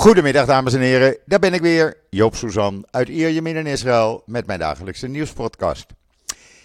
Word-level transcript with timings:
Goedemiddag 0.00 0.46
dames 0.46 0.74
en 0.74 0.80
heren, 0.80 1.16
daar 1.24 1.38
ben 1.38 1.54
ik 1.54 1.60
weer, 1.60 1.96
Joop 2.10 2.36
Suzan 2.36 2.86
uit 2.90 3.08
Ierjemien 3.08 3.56
in 3.56 3.66
Israël 3.66 4.22
met 4.26 4.46
mijn 4.46 4.58
dagelijkse 4.58 5.06
nieuwspodcast. 5.06 5.86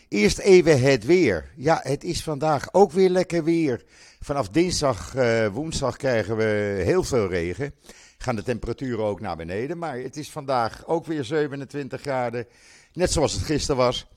Eerst 0.10 0.38
even 0.38 0.82
het 0.82 1.06
weer. 1.06 1.50
Ja, 1.56 1.80
het 1.84 2.04
is 2.04 2.24
vandaag 2.24 2.68
ook 2.72 2.92
weer 2.92 3.10
lekker 3.10 3.44
weer. 3.44 3.84
Vanaf 4.20 4.50
dinsdag, 4.50 5.16
uh, 5.16 5.48
woensdag 5.48 5.98
krijgen 5.98 6.38
we 6.38 6.82
heel 6.84 7.04
veel 7.04 7.28
regen. 7.28 7.74
Gaan 8.18 8.36
de 8.36 8.44
temperaturen 8.44 9.06
ook 9.06 9.22
naar 9.22 9.36
beneden, 9.36 9.78
maar 9.78 9.98
het 9.98 10.18
is 10.18 10.32
vandaag 10.32 10.86
ook 10.86 11.06
weer 11.06 11.24
27 11.24 12.02
graden, 12.02 12.48
net 12.94 13.12
zoals 13.12 13.34
het 13.34 13.44
gisteren 13.44 13.78
was. 13.78 14.08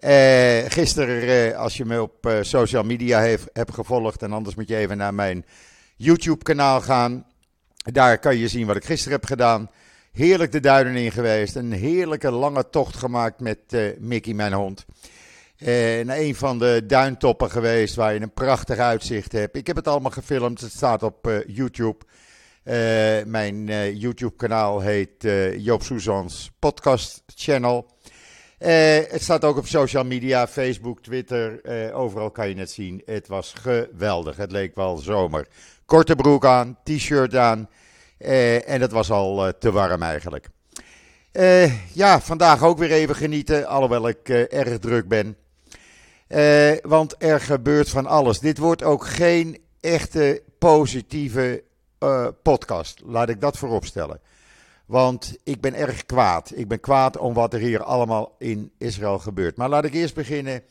Uh, 0.00 0.58
gisteren, 0.68 1.24
uh, 1.24 1.58
als 1.58 1.76
je 1.76 1.84
me 1.84 2.02
op 2.02 2.38
social 2.40 2.82
media 2.82 3.20
heeft, 3.20 3.48
hebt 3.52 3.74
gevolgd, 3.74 4.22
en 4.22 4.32
anders 4.32 4.56
moet 4.56 4.68
je 4.68 4.76
even 4.76 4.96
naar 4.96 5.14
mijn 5.14 5.44
YouTube-kanaal 5.96 6.80
gaan. 6.80 7.26
Daar 7.92 8.18
kan 8.18 8.36
je 8.36 8.48
zien 8.48 8.66
wat 8.66 8.76
ik 8.76 8.84
gisteren 8.84 9.18
heb 9.18 9.26
gedaan. 9.26 9.70
Heerlijk 10.12 10.52
de 10.52 10.60
duinen 10.60 10.96
in 10.96 11.12
geweest. 11.12 11.54
Een 11.54 11.72
heerlijke 11.72 12.30
lange 12.30 12.70
tocht 12.70 12.96
gemaakt 12.96 13.40
met 13.40 13.58
uh, 13.70 13.90
Mickey, 13.98 14.34
mijn 14.34 14.52
hond. 14.52 14.86
Uh, 15.58 15.68
naar 16.04 16.18
een 16.18 16.34
van 16.34 16.58
de 16.58 16.82
duintoppen 16.86 17.50
geweest 17.50 17.94
waar 17.94 18.14
je 18.14 18.20
een 18.20 18.32
prachtig 18.32 18.78
uitzicht 18.78 19.32
hebt. 19.32 19.56
Ik 19.56 19.66
heb 19.66 19.76
het 19.76 19.88
allemaal 19.88 20.10
gefilmd. 20.10 20.60
Het 20.60 20.72
staat 20.72 21.02
op 21.02 21.26
uh, 21.26 21.38
YouTube. 21.46 22.04
mijn 23.26 23.66
YouTube-kanaal 23.98 24.80
heet 24.80 25.26
Joop 25.56 25.82
Soezans 25.82 26.50
Podcast 26.58 27.22
Channel. 27.34 27.86
Het 28.58 29.22
staat 29.22 29.44
ook 29.44 29.56
op 29.56 29.66
social 29.66 30.04
media, 30.04 30.46
Facebook, 30.46 31.02
Twitter. 31.02 31.60
overal 31.94 32.30
kan 32.30 32.48
je 32.48 32.54
het 32.54 32.70
zien. 32.70 33.02
Het 33.04 33.28
was 33.28 33.52
geweldig. 33.52 34.36
Het 34.36 34.52
leek 34.52 34.74
wel 34.74 34.96
zomer. 34.96 35.46
Korte 35.86 36.16
broek 36.16 36.44
aan, 36.44 36.78
t-shirt 36.84 37.36
aan. 37.36 37.68
Uh, 38.18 38.68
en 38.68 38.80
dat 38.80 38.90
was 38.90 39.10
al 39.10 39.52
te 39.58 39.72
warm 39.72 40.02
eigenlijk. 40.02 40.48
Ja, 41.92 42.20
vandaag 42.20 42.62
ook 42.62 42.78
weer 42.78 42.90
even 42.90 43.14
genieten, 43.14 43.66
alhoewel 43.66 44.08
ik 44.08 44.28
erg 44.28 44.78
druk 44.78 45.08
ben. 45.08 45.36
want 46.82 47.14
er 47.18 47.40
gebeurt 47.40 47.88
van 47.88 48.06
alles. 48.06 48.38
Dit 48.38 48.58
wordt 48.58 48.82
ook 48.82 49.06
geen 49.06 49.58
echte 49.80 50.42
positieve 50.58 51.62
podcast. 52.42 53.00
Laat 53.04 53.28
ik 53.28 53.40
dat 53.40 53.58
vooropstellen. 53.58 54.20
Want 54.88 55.36
ik 55.44 55.60
ben 55.60 55.74
erg 55.74 56.06
kwaad. 56.06 56.52
Ik 56.54 56.68
ben 56.68 56.80
kwaad 56.80 57.16
om 57.16 57.34
wat 57.34 57.54
er 57.54 57.60
hier 57.60 57.82
allemaal 57.82 58.36
in 58.38 58.72
Israël 58.78 59.18
gebeurt. 59.18 59.56
Maar 59.56 59.68
laat 59.68 59.84
ik 59.84 59.94
eerst 59.94 60.14
beginnen 60.14 60.62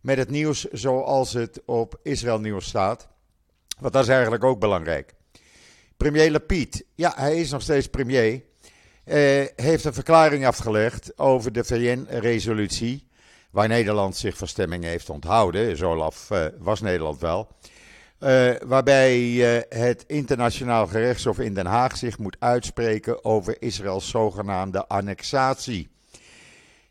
met 0.00 0.16
het 0.16 0.30
nieuws 0.30 0.64
zoals 0.64 1.32
het 1.32 1.62
op 1.64 1.98
Israël 2.02 2.40
Nieuws 2.40 2.66
staat. 2.66 3.08
Want 3.78 3.92
dat 3.92 4.02
is 4.02 4.08
eigenlijk 4.08 4.44
ook 4.44 4.58
belangrijk. 4.58 5.14
Premier 5.96 6.30
Lapid, 6.30 6.84
ja, 6.94 7.12
hij 7.16 7.40
is 7.40 7.50
nog 7.50 7.62
steeds 7.62 7.86
premier, 7.86 8.42
eh, 9.04 9.44
heeft 9.56 9.84
een 9.84 9.94
verklaring 9.94 10.46
afgelegd 10.46 11.18
over 11.18 11.52
de 11.52 11.64
VN-resolutie, 11.64 13.08
waar 13.50 13.68
Nederland 13.68 14.16
zich 14.16 14.36
van 14.36 14.48
stemming 14.48 14.84
heeft 14.84 15.10
onthouden. 15.10 15.76
Zo 15.76 15.96
laf 15.96 16.30
uh, 16.30 16.46
was 16.58 16.80
Nederland 16.80 17.20
wel. 17.20 17.48
Uh, 18.20 18.54
waarbij 18.66 19.20
uh, 19.20 19.60
het 19.68 20.04
internationaal 20.06 20.86
gerechtshof 20.86 21.38
in 21.38 21.54
Den 21.54 21.66
Haag 21.66 21.96
zich 21.96 22.18
moet 22.18 22.36
uitspreken 22.38 23.24
over 23.24 23.62
Israëls 23.62 24.08
zogenaamde 24.08 24.86
annexatie. 24.86 25.88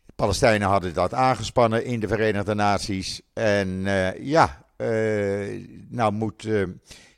De 0.06 0.12
Palestijnen 0.14 0.68
hadden 0.68 0.94
dat 0.94 1.14
aangespannen 1.14 1.84
in 1.84 2.00
de 2.00 2.08
Verenigde 2.08 2.54
Naties. 2.54 3.20
En 3.32 3.68
uh, 3.68 4.18
ja, 4.18 4.64
nou 5.88 6.12
moet 6.12 6.48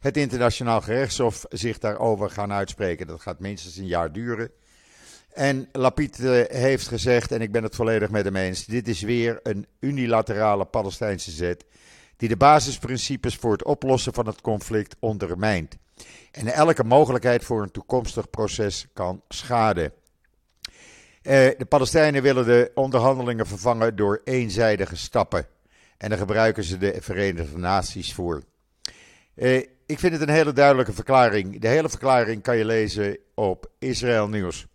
het 0.01 0.17
internationaal 0.17 0.81
gerechtshof 0.81 1.45
zich 1.49 1.79
daarover 1.79 2.31
gaan 2.31 2.53
uitspreken. 2.53 3.07
Dat 3.07 3.21
gaat 3.21 3.41
minstens 3.41 3.77
een 3.77 3.87
jaar 3.87 4.13
duren. 4.13 4.51
En 5.37 5.69
Lapid 5.73 6.25
eh, 6.25 6.43
heeft 6.61 6.89
gezegd, 6.89 7.33
en 7.33 7.41
ik 7.41 7.53
ben 7.53 7.63
het 7.63 7.75
volledig 7.75 8.11
met 8.11 8.25
hem 8.25 8.37
eens: 8.37 8.65
dit 8.65 8.89
is 8.89 9.03
weer 9.03 9.41
een 9.43 9.67
unilaterale 9.81 10.65
Palestijnse 10.65 11.31
zet. 11.31 11.65
Die 12.17 12.29
de 12.29 12.37
basisprincipes 12.37 13.37
voor 13.37 13.53
het 13.53 13.65
oplossen 13.65 14.15
van 14.15 14.27
het 14.27 14.41
conflict 14.41 14.97
ondermijnt. 14.99 15.77
En 16.31 16.47
elke 16.47 16.85
mogelijkheid 16.85 17.45
voor 17.45 17.63
een 17.63 17.71
toekomstig 17.71 18.31
proces 18.31 18.87
kan 18.93 19.23
schaden. 19.29 19.93
Eh, 21.23 21.51
de 21.59 21.67
Palestijnen 21.69 22.23
willen 22.23 22.45
de 22.45 22.71
onderhandelingen 22.75 23.47
vervangen 23.47 23.97
door 23.97 24.21
eenzijdige 24.25 24.97
stappen. 24.97 25.47
En 25.99 26.09
daar 26.09 26.19
gebruiken 26.19 26.65
ze 26.65 26.79
de 26.79 26.97
Verenigde 27.01 27.59
Naties 27.59 28.15
voor. 28.15 28.43
Eh, 29.35 29.57
ik 29.87 29.99
vind 29.99 30.13
het 30.13 30.23
een 30.23 30.35
hele 30.35 30.53
duidelijke 30.53 30.93
verklaring. 30.93 31.61
De 31.61 31.69
hele 31.69 31.89
verklaring 31.89 32.43
kan 32.43 32.57
je 32.57 32.65
lezen 32.65 33.19
op 33.35 33.71
Israël 33.79 34.29
Nieuws. 34.29 34.67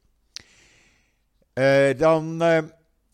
Uh, 1.53 1.97
dan, 1.97 2.43
uh, 2.43 2.57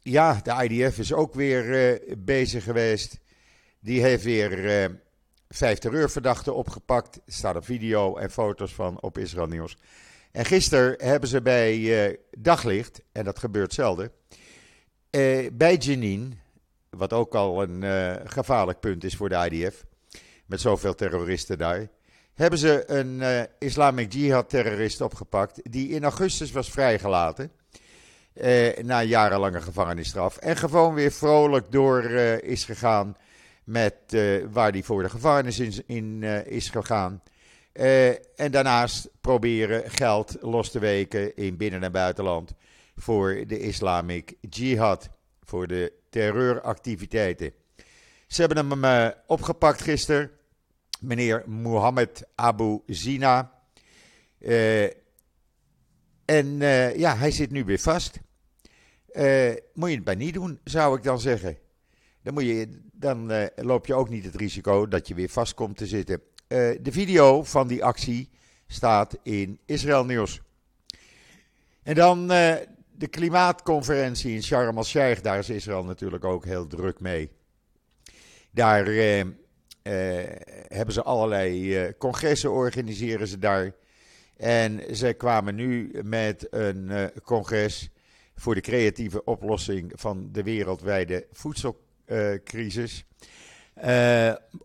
ja, 0.01 0.39
de 0.43 0.67
IDF 0.67 0.97
is 0.97 1.13
ook 1.13 1.33
weer 1.33 1.65
uh, 1.65 2.15
bezig 2.17 2.63
geweest. 2.63 3.19
Die 3.79 4.01
heeft 4.01 4.23
weer 4.23 4.91
vijf 5.49 5.77
terreurverdachten 5.77 6.55
opgepakt. 6.55 7.15
Er 7.15 7.21
staat 7.25 7.55
een 7.55 7.63
video 7.63 8.15
en 8.15 8.31
foto's 8.31 8.73
van 8.73 9.01
op 9.01 9.17
Israël 9.17 9.47
Nieuws. 9.47 9.77
En 10.31 10.45
gisteren 10.45 11.07
hebben 11.07 11.29
ze 11.29 11.41
bij 11.41 12.19
daglicht, 12.37 13.01
en 13.11 13.23
dat 13.23 13.39
gebeurt 13.39 13.73
zelden, 13.73 14.11
bij 15.53 15.75
Jenin, 15.79 16.39
wat 16.89 17.13
ook 17.13 17.35
al 17.35 17.63
een 17.63 17.83
gevaarlijk 18.29 18.79
punt 18.79 19.03
is 19.03 19.15
voor 19.15 19.29
de 19.29 19.49
IDF, 19.49 19.85
met 20.45 20.61
zoveel 20.61 20.95
terroristen 20.95 21.57
daar, 21.57 21.87
hebben 22.33 22.59
ze 22.59 22.83
een 22.87 23.19
uh, 23.19 23.41
Islamic 23.59 24.13
Jihad-terrorist 24.13 25.01
opgepakt 25.01 25.71
die 25.71 25.89
in 25.89 26.03
augustus 26.03 26.51
was 26.51 26.69
vrijgelaten. 26.69 27.51
Na 28.81 29.03
jarenlange 29.03 29.61
gevangenisstraf. 29.61 30.37
En 30.37 30.57
gewoon 30.57 30.93
weer 30.93 31.11
vrolijk 31.11 31.71
door 31.71 32.03
is 32.03 32.63
gegaan 32.63 33.17
met 33.67 33.95
waar 34.51 34.71
hij 34.71 34.83
voor 34.83 35.03
de 35.03 35.09
gevangenis 35.09 35.59
in, 35.59 35.83
in 35.85 36.23
is 36.45 36.69
gegaan. 36.69 37.21
en 38.35 38.51
daarnaast 38.51 39.09
proberen 39.21 39.91
geld 39.91 40.37
los 40.41 40.71
te 40.71 40.79
weken 40.79 41.35
in 41.35 41.57
binnen- 41.57 41.83
en 41.83 41.91
buitenland 41.91 42.53
voor 42.95 43.43
de 43.47 43.59
Islamic 43.59 44.35
Jihad, 44.49 45.09
voor 45.43 45.67
de 45.67 45.93
terreuractiviteiten. 46.09 47.53
Ze 48.27 48.41
hebben 48.41 48.79
hem 48.81 49.13
opgepakt 49.27 49.81
gisteren 49.81 50.31
meneer 50.99 51.43
Mohammed 51.45 52.27
Abu 52.35 52.81
Zina. 52.85 53.51
En 56.25 56.57
ja, 56.97 57.17
hij 57.17 57.31
zit 57.31 57.51
nu 57.51 57.63
weer 57.63 57.79
vast. 57.79 58.19
Moet 59.73 59.89
je 59.89 59.95
het 59.95 60.03
bij 60.03 60.15
niet 60.15 60.33
doen, 60.33 60.59
zou 60.63 60.97
ik 60.97 61.03
dan 61.03 61.19
zeggen. 61.19 61.57
Dan, 62.35 62.77
dan 62.91 63.49
loop 63.55 63.85
je 63.85 63.93
ook 63.93 64.09
niet 64.09 64.25
het 64.25 64.35
risico 64.35 64.87
dat 64.87 65.07
je 65.07 65.15
weer 65.15 65.29
vast 65.29 65.53
komt 65.53 65.77
te 65.77 65.87
zitten. 65.87 66.21
de 66.81 66.91
video 66.91 67.43
van 67.43 67.67
die 67.67 67.83
actie 67.83 68.29
staat 68.67 69.17
in 69.23 69.59
Israël 69.65 70.05
Nieuws. 70.05 70.41
En 71.83 71.95
dan 71.95 72.27
de 72.27 73.07
klimaatconferentie 73.09 74.33
in 74.33 74.43
Sharm 74.43 74.77
el-Sheikh. 74.77 75.21
Daar 75.21 75.37
is 75.37 75.49
Israël 75.49 75.83
natuurlijk 75.83 76.25
ook 76.25 76.45
heel 76.45 76.67
druk 76.67 76.99
mee. 76.99 77.29
Daar 78.51 78.85
hebben 80.67 80.93
ze 80.93 81.03
allerlei 81.03 81.93
congressen, 81.97 82.51
organiseren 82.51 83.27
ze 83.27 83.39
daar. 83.39 83.75
En 84.37 84.95
ze 84.95 85.13
kwamen 85.13 85.55
nu 85.55 85.99
met 86.03 86.47
een 86.49 87.11
congres 87.23 87.89
voor 88.35 88.55
de 88.55 88.61
creatieve 88.61 89.23
oplossing 89.23 89.91
van 89.95 90.29
de 90.31 90.43
wereldwijde 90.43 91.27
voedselcrisis. 92.07 93.05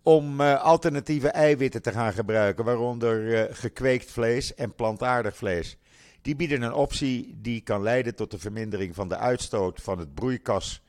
om 0.02 0.40
alternatieve 0.40 1.28
eiwitten 1.28 1.82
te 1.82 1.92
gaan 1.92 2.12
gebruiken, 2.12 2.64
waaronder 2.64 3.48
gekweekt 3.54 4.10
vlees 4.10 4.54
en 4.54 4.74
plantaardig 4.74 5.36
vlees. 5.36 5.76
Die 6.22 6.36
bieden 6.36 6.62
een 6.62 6.72
optie 6.72 7.38
die 7.40 7.60
kan 7.60 7.82
leiden 7.82 8.14
tot 8.14 8.30
de 8.30 8.38
vermindering 8.38 8.94
van 8.94 9.08
de 9.08 9.16
uitstoot 9.16 9.80
van, 9.82 9.98
het 9.98 10.14
broeikas, 10.14 10.82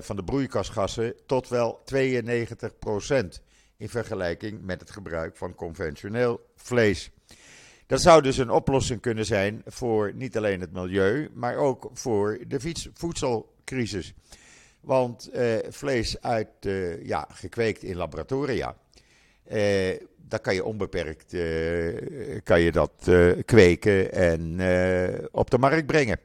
van 0.00 0.16
de 0.16 0.24
broeikasgassen 0.24 1.14
tot 1.26 1.48
wel 1.48 1.80
92 1.84 2.78
procent 2.78 3.42
in 3.76 3.88
vergelijking 3.88 4.62
met 4.62 4.80
het 4.80 4.90
gebruik 4.90 5.36
van 5.36 5.54
conventioneel 5.54 6.40
vlees. 6.56 7.10
Dat 7.86 8.00
zou 8.00 8.22
dus 8.22 8.36
een 8.36 8.50
oplossing 8.50 9.00
kunnen 9.00 9.26
zijn 9.26 9.62
voor 9.66 10.14
niet 10.14 10.36
alleen 10.36 10.60
het 10.60 10.72
milieu, 10.72 11.30
maar 11.34 11.56
ook 11.56 11.90
voor 11.92 12.38
de 12.48 12.74
voedselcrisis. 12.94 14.14
Want 14.80 15.30
eh, 15.30 15.56
vlees 15.68 16.20
uit, 16.20 16.48
uh, 16.60 17.04
ja, 17.04 17.26
gekweekt 17.30 17.82
in 17.82 17.96
laboratoria, 17.96 18.76
eh, 19.44 20.00
daar 20.30 20.40
kan 20.40 20.54
je 20.54 20.64
onbeperkt 20.64 21.34
eh, 21.34 22.40
kan 22.44 22.60
je 22.60 22.72
dat 22.72 22.92
eh, 23.04 23.30
kweken 23.44 24.12
en 24.12 24.60
eh, 24.60 25.24
op 25.30 25.50
de 25.50 25.58
markt 25.58 25.86
brengen. 25.86 26.20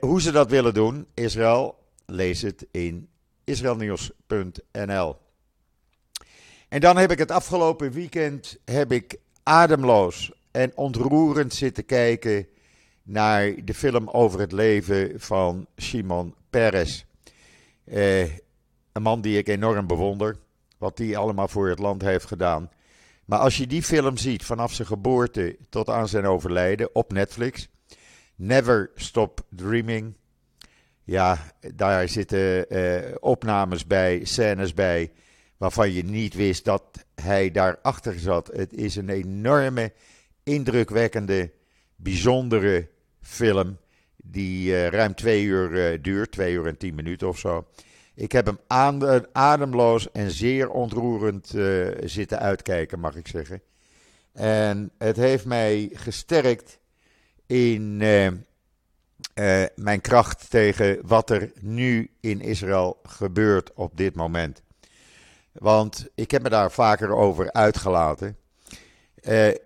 hoe 0.00 0.20
ze 0.20 0.32
dat 0.32 0.50
willen 0.50 0.74
doen, 0.74 1.06
Israël, 1.14 1.78
lees 2.06 2.42
het 2.42 2.66
in 2.70 3.08
israelnieuws.nl. 3.44 5.16
En 6.68 6.80
dan 6.80 6.96
heb 6.96 7.10
ik 7.10 7.18
het 7.18 7.30
afgelopen 7.30 7.92
weekend 7.92 8.58
heb 8.64 8.92
ik 8.92 9.16
ademloos 9.42 10.32
en 10.50 10.72
ontroerend 10.74 11.54
zitten 11.54 11.86
kijken 11.86 12.46
naar 13.02 13.64
de 13.64 13.74
film 13.74 14.08
over 14.08 14.40
het 14.40 14.52
leven 14.52 15.20
van 15.20 15.66
Simon 15.76 16.34
Peres. 16.50 17.09
Eh, 17.90 18.22
een 18.92 19.02
man 19.02 19.20
die 19.20 19.38
ik 19.38 19.48
enorm 19.48 19.86
bewonder, 19.86 20.36
wat 20.78 20.98
hij 20.98 21.16
allemaal 21.16 21.48
voor 21.48 21.68
het 21.68 21.78
land 21.78 22.02
heeft 22.02 22.26
gedaan. 22.26 22.70
Maar 23.24 23.38
als 23.38 23.56
je 23.56 23.66
die 23.66 23.82
film 23.82 24.16
ziet 24.16 24.44
vanaf 24.44 24.72
zijn 24.72 24.88
geboorte 24.88 25.56
tot 25.68 25.88
aan 25.88 26.08
zijn 26.08 26.26
overlijden 26.26 26.94
op 26.94 27.12
Netflix, 27.12 27.68
Never 28.36 28.90
Stop 28.94 29.46
Dreaming. 29.48 30.16
Ja, 31.04 31.38
daar 31.74 32.08
zitten 32.08 32.68
eh, 32.68 33.14
opnames 33.20 33.86
bij, 33.86 34.20
scènes 34.24 34.74
bij, 34.74 35.12
waarvan 35.56 35.92
je 35.92 36.04
niet 36.04 36.34
wist 36.34 36.64
dat 36.64 36.82
hij 37.14 37.50
daarachter 37.50 38.18
zat. 38.18 38.46
Het 38.46 38.72
is 38.72 38.96
een 38.96 39.08
enorme, 39.08 39.92
indrukwekkende, 40.42 41.52
bijzondere 41.96 42.88
film 43.20 43.78
die 44.30 44.70
uh, 44.70 44.88
ruim 44.88 45.14
twee 45.14 45.44
uur 45.44 45.70
uh, 45.70 45.98
duurt, 46.02 46.32
twee 46.32 46.54
uur 46.54 46.66
en 46.66 46.76
tien 46.76 46.94
minuten 46.94 47.28
of 47.28 47.38
zo. 47.38 47.66
Ik 48.14 48.32
heb 48.32 48.46
hem 48.46 48.58
ademloos 49.32 50.12
en 50.12 50.30
zeer 50.30 50.70
ontroerend 50.70 51.54
zitten 52.04 52.38
uitkijken, 52.38 53.00
mag 53.00 53.16
ik 53.16 53.28
zeggen. 53.28 53.62
En 54.32 54.90
het 54.98 55.16
heeft 55.16 55.44
mij 55.44 55.90
gesterkt 55.92 56.78
in 57.46 57.96
mijn 59.74 60.00
kracht 60.00 60.50
tegen 60.50 60.98
wat 61.06 61.30
er 61.30 61.52
nu 61.60 62.10
in 62.20 62.40
Israël 62.40 63.00
gebeurt 63.02 63.72
op 63.74 63.96
dit 63.96 64.14
moment. 64.14 64.62
Want 65.52 66.08
ik 66.14 66.30
heb 66.30 66.42
me 66.42 66.48
daar 66.48 66.72
vaker 66.72 67.14
over 67.14 67.52
uitgelaten. 67.52 68.36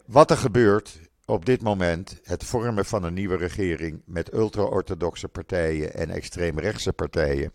wat 0.07 0.31
er 0.31 0.37
gebeurt 0.37 0.99
op 1.27 1.45
dit 1.45 1.63
moment 1.63 2.21
het 2.23 2.45
vormen 2.45 2.85
van 2.85 3.05
een 3.05 3.15
nieuwe 3.15 3.37
regering 3.37 4.03
met 4.05 4.33
ultra-orthodoxe 4.33 5.29
partijen 5.29 5.95
en 5.95 6.11
extreemrechtse 6.11 6.93
partijen 6.93 7.53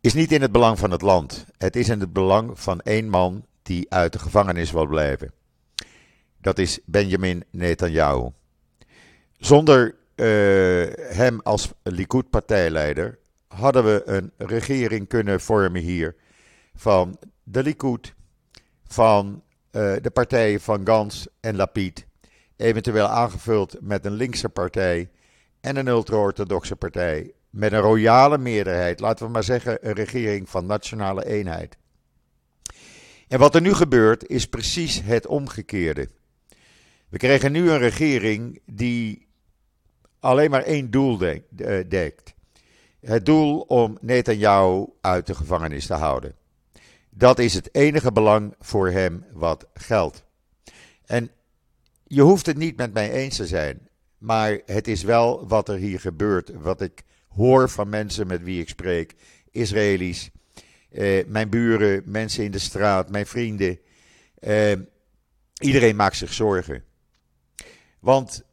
is 0.00 0.14
niet 0.14 0.32
in 0.32 0.42
het 0.42 0.52
belang 0.52 0.78
van 0.78 0.90
het 0.90 1.02
land. 1.02 1.46
Het 1.58 1.76
is 1.76 1.88
in 1.88 2.00
het 2.00 2.12
belang 2.12 2.60
van 2.60 2.80
één 2.80 3.08
man 3.08 3.46
die 3.62 3.92
uit 3.92 4.12
de 4.12 4.18
gevangenis 4.18 4.70
wil 4.70 4.86
blijven. 4.86 5.32
Dat 6.40 6.58
is 6.58 6.78
Benjamin 6.84 7.44
Netanyahu. 7.50 8.30
Zonder 9.36 9.94
uh, 10.16 10.26
hem 11.16 11.40
als 11.40 11.72
Likud-partijleider 11.82 13.18
hadden 13.48 13.84
we 13.84 14.02
een 14.04 14.32
regering 14.36 15.08
kunnen 15.08 15.40
vormen 15.40 15.82
hier 15.82 16.16
van 16.74 17.18
de 17.42 17.62
Likud, 17.62 18.14
van 18.86 19.42
uh, 19.72 19.94
de 20.00 20.10
partijen 20.12 20.60
van 20.60 20.86
Gans 20.86 21.28
en 21.40 21.56
Lapid 21.56 22.06
eventueel 22.56 23.06
aangevuld 23.06 23.76
met 23.80 24.04
een 24.04 24.12
linkse 24.12 24.48
partij 24.48 25.10
en 25.60 25.76
een 25.76 25.86
ultra-orthodoxe 25.86 26.76
partij. 26.76 27.32
Met 27.50 27.72
een 27.72 27.80
royale 27.80 28.38
meerderheid, 28.38 29.00
laten 29.00 29.26
we 29.26 29.32
maar 29.32 29.44
zeggen 29.44 29.88
een 29.88 29.94
regering 29.94 30.48
van 30.48 30.66
nationale 30.66 31.26
eenheid. 31.26 31.76
En 33.28 33.38
wat 33.38 33.54
er 33.54 33.60
nu 33.60 33.74
gebeurt 33.74 34.28
is 34.28 34.46
precies 34.46 35.02
het 35.02 35.26
omgekeerde. 35.26 36.08
We 37.08 37.16
krijgen 37.16 37.52
nu 37.52 37.70
een 37.70 37.78
regering 37.78 38.60
die 38.66 39.26
alleen 40.20 40.50
maar 40.50 40.62
één 40.62 40.90
doel 40.90 41.20
eh, 41.20 41.40
dekt. 41.88 42.34
Het 43.00 43.26
doel 43.26 43.60
om 43.60 43.98
Netanyahu 44.00 44.86
uit 45.00 45.26
de 45.26 45.34
gevangenis 45.34 45.86
te 45.86 45.94
houden. 45.94 46.34
Dat 47.10 47.38
is 47.38 47.54
het 47.54 47.74
enige 47.74 48.12
belang 48.12 48.54
voor 48.60 48.90
hem 48.90 49.24
wat 49.32 49.66
geldt. 49.74 50.24
En 51.04 51.30
je 52.06 52.22
hoeft 52.22 52.46
het 52.46 52.56
niet 52.56 52.76
met 52.76 52.92
mij 52.92 53.10
eens 53.10 53.36
te 53.36 53.46
zijn. 53.46 53.88
Maar 54.18 54.60
het 54.66 54.88
is 54.88 55.02
wel 55.02 55.48
wat 55.48 55.68
er 55.68 55.76
hier 55.76 56.00
gebeurt. 56.00 56.50
Wat 56.50 56.80
ik 56.80 57.02
hoor 57.28 57.68
van 57.70 57.88
mensen 57.88 58.26
met 58.26 58.42
wie 58.42 58.60
ik 58.60 58.68
spreek. 58.68 59.14
Israëli's, 59.50 60.30
eh, 60.90 61.26
mijn 61.26 61.48
buren, 61.48 62.02
mensen 62.04 62.44
in 62.44 62.50
de 62.50 62.58
straat, 62.58 63.10
mijn 63.10 63.26
vrienden. 63.26 63.78
Eh, 64.38 64.72
iedereen 65.58 65.96
maakt 65.96 66.16
zich 66.16 66.32
zorgen. 66.32 66.84
Want 68.00 68.44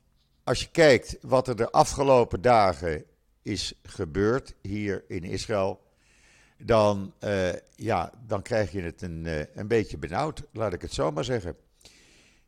als 0.44 0.62
je 0.62 0.70
kijkt 0.72 1.18
wat 1.22 1.48
er 1.48 1.56
de 1.56 1.72
afgelopen 1.72 2.42
dagen 2.42 3.06
is 3.42 3.74
gebeurd 3.84 4.54
hier 4.62 5.04
in 5.08 5.24
Israël. 5.24 5.80
Dan, 6.58 7.14
uh, 7.24 7.50
ja, 7.76 8.12
dan 8.28 8.42
krijg 8.42 8.72
je 8.72 8.82
het 8.82 9.02
een, 9.02 9.48
een 9.54 9.68
beetje 9.68 9.98
benauwd, 9.98 10.44
laat 10.52 10.74
ik 10.74 10.82
het 10.82 10.94
zo 10.94 11.12
maar 11.12 11.24
zeggen. 11.24 11.56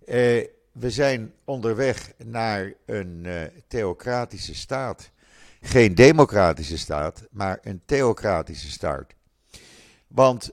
Uh, 0.06 0.46
we 0.74 0.90
zijn 0.90 1.34
onderweg 1.44 2.12
naar 2.18 2.74
een 2.86 3.24
uh, 3.26 3.42
theocratische 3.68 4.56
staat. 4.56 5.12
Geen 5.62 5.96
democratische 5.96 6.78
staat, 6.78 7.28
maar 7.32 7.60
een 7.62 7.82
theocratische 7.86 8.72
staat. 8.72 9.14
Want 10.08 10.52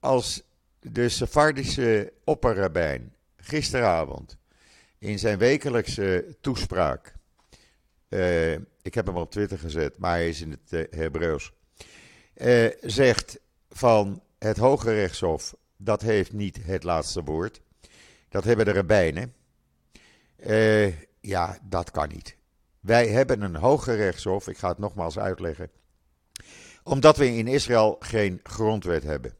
als 0.00 0.42
de 0.80 1.08
Sephardische 1.08 2.12
opperrabijn 2.24 3.14
gisteravond 3.36 4.36
in 4.98 5.18
zijn 5.18 5.38
wekelijkse 5.38 6.36
toespraak, 6.40 7.14
uh, 8.08 8.52
ik 8.82 8.94
heb 8.94 9.06
hem 9.06 9.16
op 9.16 9.30
Twitter 9.30 9.58
gezet, 9.58 9.98
maar 9.98 10.10
hij 10.10 10.28
is 10.28 10.40
in 10.40 10.50
het 10.50 10.72
uh, 10.72 11.00
Hebreeuws, 11.00 11.52
zegt 12.80 13.38
van 13.70 14.22
het 14.38 14.56
Hoge 14.56 14.94
Rechtshof, 14.94 15.54
dat 15.76 16.02
heeft 16.02 16.32
niet 16.32 16.58
het 16.62 16.82
laatste 16.82 17.22
woord. 17.22 17.60
Dat 18.28 18.44
hebben 18.44 18.64
de 18.64 18.72
rabbijnen. 18.72 19.34
Uh, 20.46 20.92
ja, 21.20 21.58
dat 21.62 21.90
kan 21.90 22.08
niet. 22.08 22.36
Wij 22.80 23.08
hebben 23.08 23.40
een 23.40 23.56
hoger 23.56 23.96
rechtshof, 23.96 24.48
ik 24.48 24.58
ga 24.58 24.68
het 24.68 24.78
nogmaals 24.78 25.18
uitleggen, 25.18 25.70
omdat 26.82 27.16
we 27.16 27.34
in 27.36 27.46
Israël 27.46 27.96
geen 27.98 28.40
grondwet 28.42 29.02
hebben. 29.02 29.34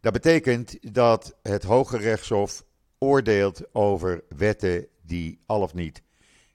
Dat 0.00 0.12
betekent 0.12 0.94
dat 0.94 1.36
het 1.42 1.62
Hoge 1.62 1.96
Rechtshof 1.96 2.64
oordeelt 2.98 3.62
over 3.72 4.22
wetten 4.36 4.86
die 5.02 5.40
al 5.46 5.60
of 5.60 5.74
niet 5.74 6.02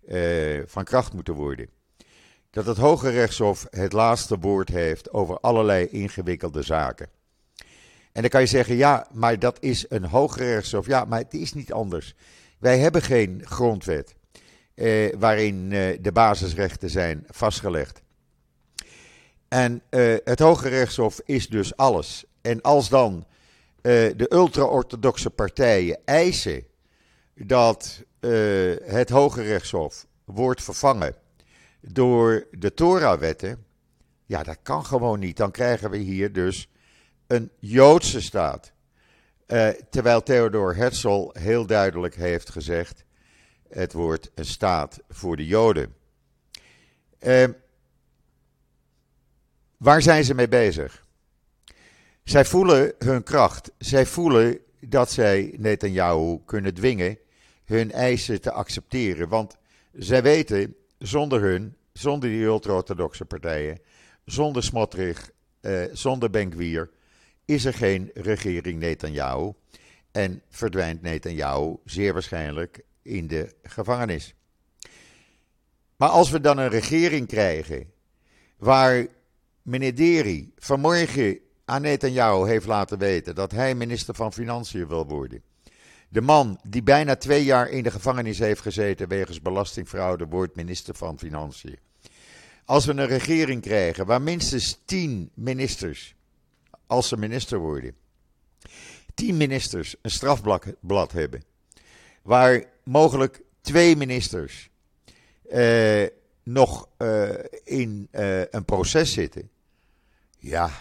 uh, 0.07 0.61
van 0.65 0.83
kracht 0.83 1.13
moeten 1.13 1.33
worden. 1.33 1.69
Dat 2.49 2.65
het 2.65 2.77
Hoge 2.77 3.09
Rechtshof 3.09 3.67
het 3.69 3.93
laatste 3.93 4.37
woord 4.37 4.69
heeft 4.69 5.11
over 5.11 5.39
allerlei 5.39 5.87
ingewikkelde 5.87 6.61
zaken. 6.61 7.09
En 8.11 8.21
dan 8.21 8.29
kan 8.29 8.41
je 8.41 8.47
zeggen, 8.47 8.75
ja, 8.75 9.07
maar 9.11 9.39
dat 9.39 9.57
is 9.61 9.85
een 9.89 10.05
Hoge 10.05 10.43
Rechtshof. 10.43 10.85
Ja, 10.85 11.05
maar 11.05 11.19
het 11.19 11.33
is 11.33 11.53
niet 11.53 11.73
anders. 11.73 12.15
Wij 12.63 12.79
hebben 12.79 13.01
geen 13.01 13.41
grondwet 13.45 14.15
eh, 14.75 15.13
waarin 15.19 15.71
eh, 15.71 15.97
de 16.01 16.11
basisrechten 16.11 16.89
zijn 16.89 17.23
vastgelegd. 17.27 18.01
En 19.47 19.81
eh, 19.89 20.15
het 20.23 20.39
Hoge 20.39 20.69
Rechtshof 20.69 21.21
is 21.25 21.47
dus 21.47 21.77
alles. 21.77 22.25
En 22.41 22.61
als 22.61 22.89
dan 22.89 23.25
eh, 23.81 23.91
de 24.15 24.25
ultra-orthodoxe 24.29 25.29
partijen 25.29 25.99
eisen 26.05 26.63
dat 27.35 28.03
eh, 28.19 28.31
het 28.83 29.09
Hoge 29.09 29.41
Rechtshof 29.41 30.07
wordt 30.25 30.63
vervangen 30.63 31.15
door 31.81 32.47
de 32.51 32.73
Torah-wetten, 32.73 33.65
ja, 34.25 34.43
dat 34.43 34.57
kan 34.61 34.85
gewoon 34.85 35.19
niet. 35.19 35.37
Dan 35.37 35.51
krijgen 35.51 35.89
we 35.89 35.97
hier 35.97 36.33
dus 36.33 36.69
een 37.27 37.49
Joodse 37.59 38.21
staat. 38.21 38.72
Uh, 39.53 39.69
terwijl 39.89 40.23
Theodor 40.23 40.75
Herzl 40.75 41.29
heel 41.33 41.65
duidelijk 41.65 42.15
heeft 42.15 42.49
gezegd: 42.49 43.05
het 43.69 43.93
wordt 43.93 44.31
een 44.35 44.45
staat 44.45 44.99
voor 45.09 45.37
de 45.37 45.45
Joden. 45.45 45.95
Uh, 47.19 47.43
waar 49.77 50.01
zijn 50.01 50.23
ze 50.23 50.33
mee 50.33 50.47
bezig? 50.47 51.05
Zij 52.23 52.45
voelen 52.45 52.93
hun 52.97 53.23
kracht. 53.23 53.71
Zij 53.77 54.05
voelen 54.05 54.59
dat 54.79 55.11
zij 55.11 55.53
Netanyahu 55.57 56.39
kunnen 56.45 56.73
dwingen 56.73 57.17
hun 57.65 57.91
eisen 57.91 58.41
te 58.41 58.51
accepteren. 58.51 59.29
Want 59.29 59.57
zij 59.91 60.23
weten, 60.23 60.75
zonder 60.97 61.41
hun, 61.41 61.75
zonder 61.91 62.29
die 62.29 62.43
ultra-orthodoxe 62.43 63.25
partijen, 63.25 63.79
zonder 64.25 64.63
Smotrich, 64.63 65.31
uh, 65.61 65.83
zonder 65.91 66.29
Benkwier 66.29 66.89
is 67.53 67.65
er 67.65 67.73
geen 67.73 68.11
regering 68.13 68.79
Netanyahu 68.79 69.51
en 70.11 70.41
verdwijnt 70.49 71.01
Netanyahu 71.01 71.75
zeer 71.85 72.13
waarschijnlijk 72.13 72.81
in 73.01 73.27
de 73.27 73.55
gevangenis. 73.63 74.35
Maar 75.95 76.09
als 76.09 76.29
we 76.29 76.39
dan 76.39 76.57
een 76.57 76.69
regering 76.69 77.27
krijgen 77.27 77.91
waar 78.57 79.07
meneer 79.61 79.95
Deri 79.95 80.53
vanmorgen 80.57 81.39
aan 81.65 81.81
Netanyahu 81.81 82.47
heeft 82.47 82.65
laten 82.65 82.97
weten 82.97 83.35
dat 83.35 83.51
hij 83.51 83.75
minister 83.75 84.13
van 84.15 84.33
Financiën 84.33 84.87
wil 84.87 85.07
worden. 85.07 85.43
De 86.09 86.21
man 86.21 86.59
die 86.67 86.83
bijna 86.83 87.15
twee 87.15 87.43
jaar 87.43 87.69
in 87.69 87.83
de 87.83 87.91
gevangenis 87.91 88.39
heeft 88.39 88.61
gezeten 88.61 89.07
wegens 89.07 89.41
belastingfraude 89.41 90.25
wordt 90.25 90.55
minister 90.55 90.95
van 90.95 91.19
Financiën. 91.19 91.79
Als 92.65 92.85
we 92.85 92.91
een 92.91 93.07
regering 93.07 93.61
krijgen 93.61 94.05
waar 94.05 94.21
minstens 94.21 94.79
tien 94.85 95.29
ministers 95.33 96.15
als 96.93 97.07
ze 97.07 97.17
minister 97.17 97.59
worden, 97.59 97.95
tien 99.13 99.37
ministers 99.37 99.95
een 100.01 100.11
strafblad 100.11 101.11
hebben. 101.11 101.43
waar 102.21 102.63
mogelijk 102.83 103.41
twee 103.61 103.95
ministers 103.95 104.69
uh, 105.51 106.07
nog 106.43 106.87
uh, 106.97 107.29
in 107.63 108.07
uh, 108.11 108.39
een 108.39 108.65
proces 108.65 109.13
zitten. 109.13 109.49
Ja, 110.37 110.71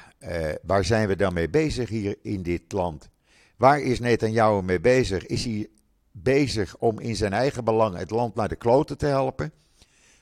waar 0.63 0.85
zijn 0.85 1.09
we 1.09 1.17
dan 1.17 1.35
mee 1.35 1.49
bezig 1.49 1.89
hier 1.89 2.17
in 2.23 2.43
dit 2.43 2.73
land? 2.73 3.09
Waar 3.57 3.81
is 3.81 4.01
Netanyahu 4.01 4.63
mee 4.63 4.81
bezig? 4.81 5.27
Is 5.27 5.45
hij 5.45 5.69
bezig 6.11 6.77
om 6.77 7.01
in 7.01 7.17
zijn 7.17 7.33
eigen 7.33 7.65
belang 7.65 7.97
het 7.97 8.11
land 8.11 8.35
naar 8.35 8.49
de 8.49 8.57
kloten 8.57 8.99
te 8.99 9.07
helpen? 9.07 9.53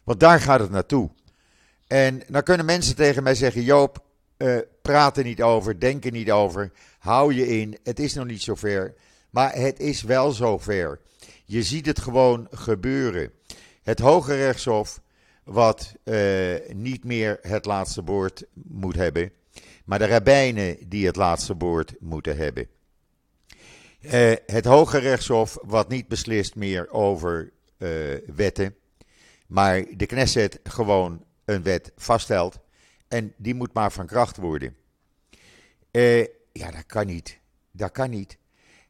Want 0.04 0.20
daar 0.20 0.40
gaat 0.40 0.60
het 0.60 0.70
naartoe. 0.70 1.10
En 1.86 2.22
dan 2.28 2.42
kunnen 2.42 2.66
mensen 2.66 2.96
tegen 2.96 3.22
mij 3.22 3.34
zeggen: 3.34 3.62
Joop, 3.62 4.04
uh, 4.42 4.58
praat 4.82 5.16
er 5.16 5.24
niet 5.24 5.42
over, 5.42 5.80
denk 5.80 6.04
er 6.04 6.10
niet 6.10 6.30
over, 6.30 6.72
hou 6.98 7.34
je 7.34 7.46
in, 7.46 7.78
het 7.82 7.98
is 7.98 8.14
nog 8.14 8.26
niet 8.26 8.42
zover. 8.42 8.94
Maar 9.30 9.54
het 9.54 9.80
is 9.80 10.02
wel 10.02 10.32
zover. 10.32 11.00
Je 11.44 11.62
ziet 11.62 11.86
het 11.86 12.00
gewoon 12.00 12.46
gebeuren. 12.50 13.30
Het 13.82 13.98
Hoge 13.98 14.34
Rechtshof, 14.34 15.00
wat 15.44 15.94
uh, 16.04 16.54
niet 16.72 17.04
meer 17.04 17.38
het 17.42 17.64
laatste 17.64 18.04
woord 18.04 18.44
moet 18.54 18.96
hebben, 18.96 19.32
maar 19.84 19.98
de 19.98 20.06
rabbijnen 20.06 20.76
die 20.88 21.06
het 21.06 21.16
laatste 21.16 21.54
woord 21.58 21.94
moeten 22.00 22.36
hebben. 22.36 22.68
Uh, 24.00 24.32
het 24.46 24.64
Hoge 24.64 24.98
Rechtshof, 24.98 25.58
wat 25.62 25.88
niet 25.88 26.08
beslist 26.08 26.54
meer 26.54 26.90
over 26.90 27.52
wetten, 28.34 28.74
maar 29.46 29.84
de 29.96 30.06
Knesset 30.06 30.60
gewoon 30.62 31.24
een 31.44 31.62
wet 31.62 31.92
vaststelt 31.96 32.58
en 33.10 33.34
die 33.36 33.54
moet 33.54 33.72
maar 33.72 33.92
van 33.92 34.06
kracht 34.06 34.36
worden. 34.36 34.76
Uh, 35.90 36.20
ja, 36.52 36.70
dat 36.70 36.86
kan 36.86 37.06
niet. 37.06 37.38
Dat 37.70 37.90
kan 37.90 38.10
niet. 38.10 38.38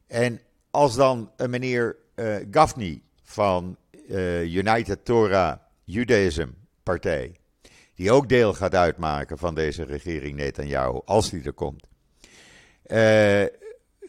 En 0.07 0.41
als 0.71 0.95
dan 0.95 1.31
een 1.37 1.49
meneer 1.49 1.95
uh, 2.15 2.95
van 3.23 3.77
uh, 4.09 4.53
United 4.53 5.05
Torah 5.05 5.57
Judaism 5.83 6.47
partij, 6.83 7.35
die 7.95 8.11
ook 8.11 8.29
deel 8.29 8.53
gaat 8.53 8.75
uitmaken 8.75 9.37
van 9.37 9.55
deze 9.55 9.83
regering 9.83 10.35
Netanyahu, 10.35 11.01
als 11.05 11.29
die 11.29 11.43
er 11.43 11.53
komt, 11.53 11.87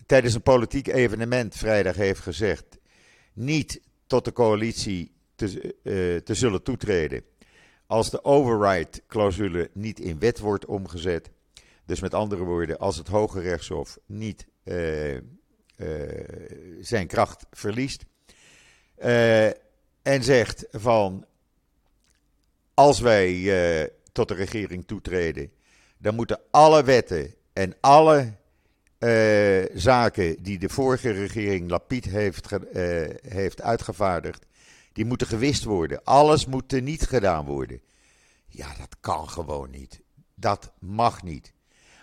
tijdens 0.06 0.34
een 0.34 0.42
politiek 0.42 0.86
evenement 0.86 1.54
vrijdag 1.54 1.96
heeft 1.96 2.20
gezegd 2.20 2.78
niet 3.32 3.80
tot 4.06 4.24
de 4.24 4.32
coalitie 4.32 5.12
te, 5.34 5.74
te 6.24 6.34
zullen 6.34 6.62
toetreden 6.62 7.24
als 7.92 8.10
de 8.10 8.24
override-clausule 8.24 9.70
niet 9.72 10.00
in 10.00 10.18
wet 10.18 10.38
wordt 10.38 10.66
omgezet. 10.66 11.30
Dus 11.84 12.00
met 12.00 12.14
andere 12.14 12.44
woorden, 12.44 12.78
als 12.78 12.96
het 12.96 13.08
Hoge 13.08 13.40
Rechtshof 13.40 13.98
niet 14.06 14.46
uh, 14.64 15.14
uh, 15.14 15.20
zijn 16.80 17.06
kracht 17.06 17.46
verliest. 17.50 18.04
Uh, 18.98 19.46
en 20.02 20.22
zegt 20.22 20.66
van. 20.70 21.26
Als 22.74 23.00
wij 23.00 23.90
tot 24.12 24.28
de 24.28 24.34
regering 24.34 24.86
toetreden, 24.86 25.52
dan 25.98 26.14
moeten 26.14 26.40
alle 26.50 26.84
wetten 26.84 27.34
en 27.52 27.74
alle 27.80 28.32
zaken 29.74 30.42
die 30.42 30.58
de 30.58 30.68
vorige 30.68 31.10
regering 31.10 31.70
Lapid 31.70 32.04
heeft, 32.04 32.48
heeft 33.28 33.62
uitgevaardigd, 33.62 34.46
die 34.92 35.04
moeten 35.04 35.26
gewist 35.26 35.64
worden. 35.64 36.04
Alles 36.04 36.46
moet 36.46 36.72
er 36.72 36.82
niet 36.82 37.02
gedaan 37.02 37.44
worden. 37.44 37.80
Ja, 38.46 38.74
dat 38.78 38.96
kan 39.00 39.28
gewoon 39.28 39.70
niet. 39.70 40.00
Dat 40.34 40.72
mag 40.78 41.22
niet. 41.22 41.52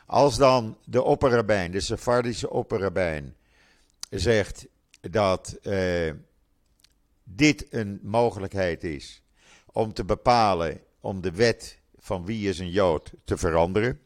Als 0.05 0.37
dan 0.37 0.77
de 0.85 1.03
opperrabijn, 1.03 1.71
de 1.71 1.79
Sephardische 1.79 2.49
opperrabijn, 2.49 3.35
zegt 4.09 4.67
dat 5.01 5.57
uh, 5.63 6.13
dit 7.23 7.73
een 7.73 7.99
mogelijkheid 8.03 8.83
is 8.83 9.23
om 9.71 9.93
te 9.93 10.05
bepalen, 10.05 10.81
om 10.99 11.21
de 11.21 11.31
wet 11.31 11.79
van 11.97 12.25
wie 12.25 12.49
is 12.49 12.59
een 12.59 12.71
Jood 12.71 13.13
te 13.25 13.37
veranderen, 13.37 13.99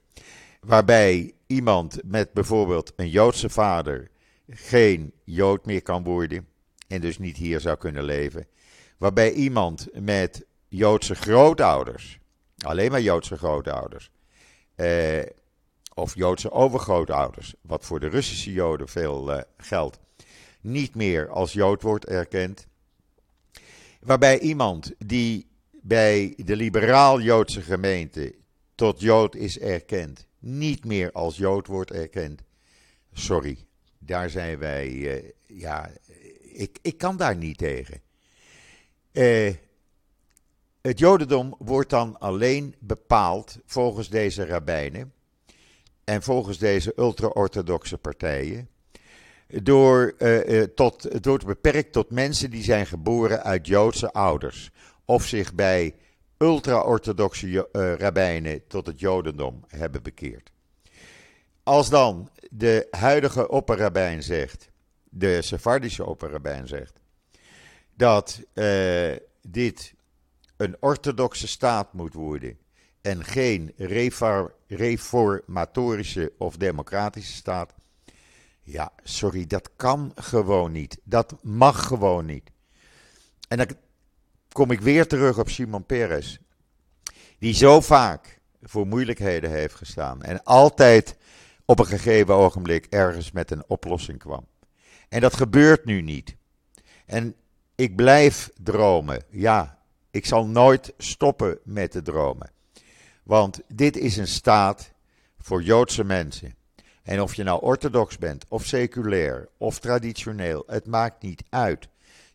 waarbij 0.59 1.33
iemand 1.47 1.99
met 2.03 2.33
bijvoorbeeld 2.33 2.93
een 2.95 3.09
Joodse 3.09 3.49
vader 3.49 4.09
geen 4.49 5.13
Jood 5.23 5.65
meer 5.65 5.81
kan 5.81 6.03
worden 6.03 6.47
en 6.87 7.01
dus 7.01 7.17
niet 7.17 7.37
hier 7.37 7.59
zou 7.59 7.77
kunnen 7.77 8.03
leven, 8.03 8.47
waarbij 9.03 9.31
iemand 9.31 9.87
met 9.93 10.45
Joodse 10.67 11.15
grootouders, 11.15 12.19
alleen 12.57 12.91
maar 12.91 13.01
Joodse 13.01 13.37
grootouders, 13.37 14.11
eh, 14.75 15.21
of 15.93 16.15
Joodse 16.15 16.51
overgrootouders, 16.51 17.53
wat 17.61 17.85
voor 17.85 17.99
de 17.99 18.07
Russische 18.07 18.51
Joden 18.51 18.87
veel 18.87 19.33
eh, 19.33 19.41
geldt, 19.57 19.99
niet 20.61 20.95
meer 20.95 21.29
als 21.29 21.53
Jood 21.53 21.81
wordt 21.81 22.05
erkend. 22.05 22.67
Waarbij 23.99 24.39
iemand 24.39 24.93
die 24.97 25.47
bij 25.71 26.33
de 26.37 26.55
liberaal-Joodse 26.55 27.61
gemeente 27.61 28.35
tot 28.75 28.99
Jood 28.99 29.35
is 29.35 29.59
erkend, 29.59 30.27
niet 30.39 30.85
meer 30.85 31.11
als 31.11 31.37
Jood 31.37 31.67
wordt 31.67 31.91
erkend. 31.91 32.41
Sorry, 33.13 33.57
daar 33.99 34.29
zijn 34.29 34.57
wij, 34.57 34.89
uh, 34.89 35.29
ja, 35.47 35.91
ik, 36.41 36.77
ik 36.81 36.97
kan 36.97 37.17
daar 37.17 37.35
niet 37.35 37.57
tegen. 37.57 38.02
Eh, 39.13 39.53
het 40.81 40.99
Jodendom 40.99 41.55
wordt 41.57 41.89
dan 41.89 42.19
alleen 42.19 42.75
bepaald 42.79 43.57
volgens 43.65 44.09
deze 44.09 44.45
rabbijnen 44.45 45.13
en 46.03 46.21
volgens 46.21 46.57
deze 46.57 46.93
ultra-orthodoxe 46.95 47.97
partijen. 47.97 48.69
Door, 49.47 50.13
uh, 50.19 50.63
tot, 50.63 51.03
het 51.03 51.25
wordt 51.25 51.45
beperkt 51.45 51.91
tot 51.91 52.11
mensen 52.11 52.49
die 52.49 52.63
zijn 52.63 52.85
geboren 52.85 53.43
uit 53.43 53.67
Joodse 53.67 54.11
ouders. 54.11 54.71
Of 55.05 55.25
zich 55.25 55.53
bij 55.53 55.95
ultra-orthodoxe 56.37 57.47
uh, 57.47 57.93
rabbijnen 57.93 58.67
tot 58.67 58.85
het 58.85 58.99
Jodendom 58.99 59.63
hebben 59.67 60.03
bekeerd. 60.03 60.51
Als 61.63 61.89
dan 61.89 62.29
de 62.49 62.87
huidige 62.91 63.49
opperrabijn 63.49 64.23
zegt, 64.23 64.69
de 65.09 65.41
Sephardische 65.41 66.05
opperrabijn 66.05 66.67
zegt, 66.67 67.01
dat 67.95 68.41
uh, 68.53 69.15
dit 69.41 69.93
een 70.57 70.75
orthodoxe 70.79 71.47
staat 71.47 71.93
moet 71.93 72.13
worden 72.13 72.57
en 73.01 73.23
geen 73.23 73.73
reformatorische 74.67 76.31
of 76.37 76.57
democratische 76.57 77.33
staat. 77.33 77.73
Ja, 78.61 78.91
sorry, 79.03 79.47
dat 79.47 79.69
kan 79.75 80.11
gewoon 80.15 80.71
niet. 80.71 80.97
Dat 81.03 81.35
mag 81.41 81.87
gewoon 81.87 82.25
niet. 82.25 82.51
En 83.47 83.57
dan 83.57 83.67
kom 84.51 84.71
ik 84.71 84.81
weer 84.81 85.07
terug 85.07 85.39
op 85.39 85.49
Simon 85.49 85.85
Peres, 85.85 86.39
die 87.39 87.53
zo 87.53 87.81
vaak 87.81 88.39
voor 88.61 88.87
moeilijkheden 88.87 89.49
heeft 89.49 89.75
gestaan 89.75 90.21
en 90.21 90.43
altijd 90.43 91.15
op 91.65 91.79
een 91.79 91.85
gegeven 91.85 92.33
ogenblik 92.33 92.85
ergens 92.89 93.31
met 93.31 93.51
een 93.51 93.63
oplossing 93.67 94.19
kwam. 94.19 94.47
En 95.09 95.21
dat 95.21 95.35
gebeurt 95.35 95.85
nu 95.85 96.01
niet. 96.01 96.35
En 97.05 97.35
ik 97.75 97.95
blijf 97.95 98.49
dromen. 98.61 99.23
Ja, 99.29 99.79
ik 100.11 100.25
zal 100.25 100.45
nooit 100.45 100.93
stoppen 100.97 101.59
met 101.63 101.91
te 101.91 102.01
dromen. 102.01 102.51
Want 103.23 103.61
dit 103.67 103.97
is 103.97 104.17
een 104.17 104.27
staat 104.27 104.91
voor 105.37 105.63
Joodse 105.63 106.03
mensen. 106.03 106.55
En 107.03 107.21
of 107.21 107.35
je 107.35 107.43
nou 107.43 107.61
orthodox 107.61 108.17
bent, 108.17 108.45
of 108.47 108.65
seculair, 108.65 109.49
of 109.57 109.79
traditioneel, 109.79 110.63
het 110.67 110.87
maakt 110.87 111.21
niet 111.21 111.43
uit. 111.49 111.87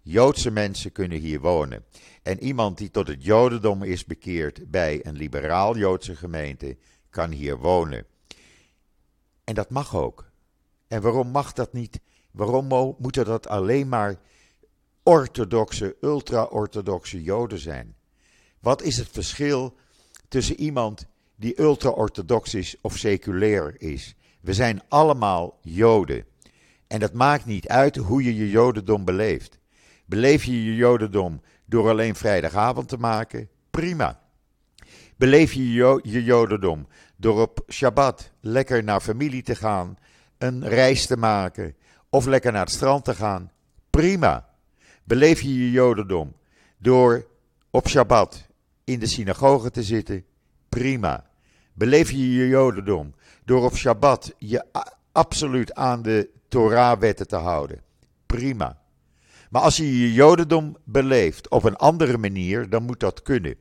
Joodse 0.02 0.50
mensen 0.50 0.92
kunnen 0.92 1.18
hier 1.18 1.40
wonen. 1.40 1.84
En 2.22 2.42
iemand 2.42 2.78
die 2.78 2.90
tot 2.90 3.08
het 3.08 3.24
Jodendom 3.24 3.82
is 3.82 4.04
bekeerd 4.04 4.70
bij 4.70 5.06
een 5.06 5.16
liberaal-Joodse 5.16 6.16
gemeente, 6.16 6.76
kan 7.10 7.30
hier 7.30 7.56
wonen. 7.56 8.06
En 9.44 9.54
dat 9.54 9.70
mag 9.70 9.96
ook. 9.96 10.30
En 10.88 11.02
waarom 11.02 11.28
mag 11.28 11.52
dat 11.52 11.72
niet? 11.72 12.00
Waarom 12.30 12.96
moeten 12.98 13.24
dat 13.24 13.48
alleen 13.48 13.88
maar 13.88 14.16
orthodoxe, 15.08 15.96
ultra-orthodoxe 16.00 17.22
Joden 17.22 17.58
zijn. 17.58 17.94
Wat 18.60 18.82
is 18.82 18.96
het 18.96 19.08
verschil 19.10 19.76
tussen 20.28 20.60
iemand 20.60 21.06
die 21.36 21.60
ultra-orthodox 21.60 22.54
is 22.54 22.76
of 22.80 22.96
seculair 22.96 23.74
is? 23.78 24.14
We 24.40 24.54
zijn 24.54 24.82
allemaal 24.88 25.58
Joden. 25.62 26.24
En 26.86 27.00
dat 27.00 27.12
maakt 27.12 27.46
niet 27.46 27.68
uit 27.68 27.96
hoe 27.96 28.22
je 28.22 28.36
je 28.36 28.50
Jodendom 28.50 29.04
beleeft. 29.04 29.58
Beleef 30.04 30.44
je 30.44 30.64
je 30.64 30.74
Jodendom 30.74 31.40
door 31.64 31.88
alleen 31.88 32.14
vrijdagavond 32.14 32.88
te 32.88 32.98
maken? 32.98 33.48
Prima. 33.70 34.20
Beleef 35.16 35.52
je 35.52 35.72
je 36.02 36.22
Jodendom 36.24 36.86
door 37.16 37.40
op 37.40 37.60
Shabbat 37.68 38.30
lekker 38.40 38.84
naar 38.84 39.00
familie 39.00 39.42
te 39.42 39.54
gaan, 39.54 39.96
een 40.38 40.68
reis 40.68 41.06
te 41.06 41.16
maken 41.16 41.74
of 42.08 42.26
lekker 42.26 42.52
naar 42.52 42.64
het 42.64 42.74
strand 42.74 43.04
te 43.04 43.14
gaan? 43.14 43.50
Prima. 43.90 44.47
Beleef 45.08 45.40
je 45.40 45.58
je 45.58 45.70
Jodendom 45.70 46.32
door 46.78 47.26
op 47.70 47.88
Shabbat 47.88 48.46
in 48.84 48.98
de 48.98 49.06
synagoge 49.06 49.70
te 49.70 49.82
zitten? 49.82 50.24
Prima. 50.68 51.30
Beleef 51.72 52.10
je 52.10 52.32
je 52.32 52.48
Jodendom 52.48 53.14
door 53.44 53.64
op 53.64 53.76
Shabbat 53.76 54.34
je 54.38 54.64
absoluut 55.12 55.74
aan 55.74 56.02
de 56.02 56.28
Torah-wetten 56.48 57.28
te 57.28 57.36
houden? 57.36 57.80
Prima. 58.26 58.80
Maar 59.50 59.62
als 59.62 59.76
je 59.76 59.98
je 59.98 60.12
Jodendom 60.12 60.76
beleeft 60.84 61.48
op 61.48 61.64
een 61.64 61.76
andere 61.76 62.18
manier, 62.18 62.68
dan 62.70 62.82
moet 62.82 63.00
dat 63.00 63.22
kunnen. 63.22 63.54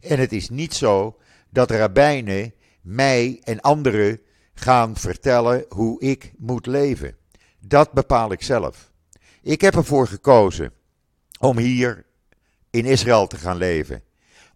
En 0.00 0.18
het 0.18 0.32
is 0.32 0.48
niet 0.48 0.74
zo 0.74 1.16
dat 1.50 1.70
rabbijnen 1.70 2.54
mij 2.80 3.40
en 3.44 3.60
anderen 3.60 4.20
gaan 4.54 4.96
vertellen 4.96 5.64
hoe 5.68 6.00
ik 6.00 6.32
moet 6.38 6.66
leven. 6.66 7.16
Dat 7.60 7.92
bepaal 7.92 8.32
ik 8.32 8.42
zelf. 8.42 8.92
Ik 9.40 9.60
heb 9.60 9.74
ervoor 9.74 10.06
gekozen 10.06 10.72
om 11.42 11.58
hier 11.58 12.04
in 12.70 12.84
Israël 12.84 13.26
te 13.26 13.36
gaan 13.36 13.56
leven. 13.56 14.02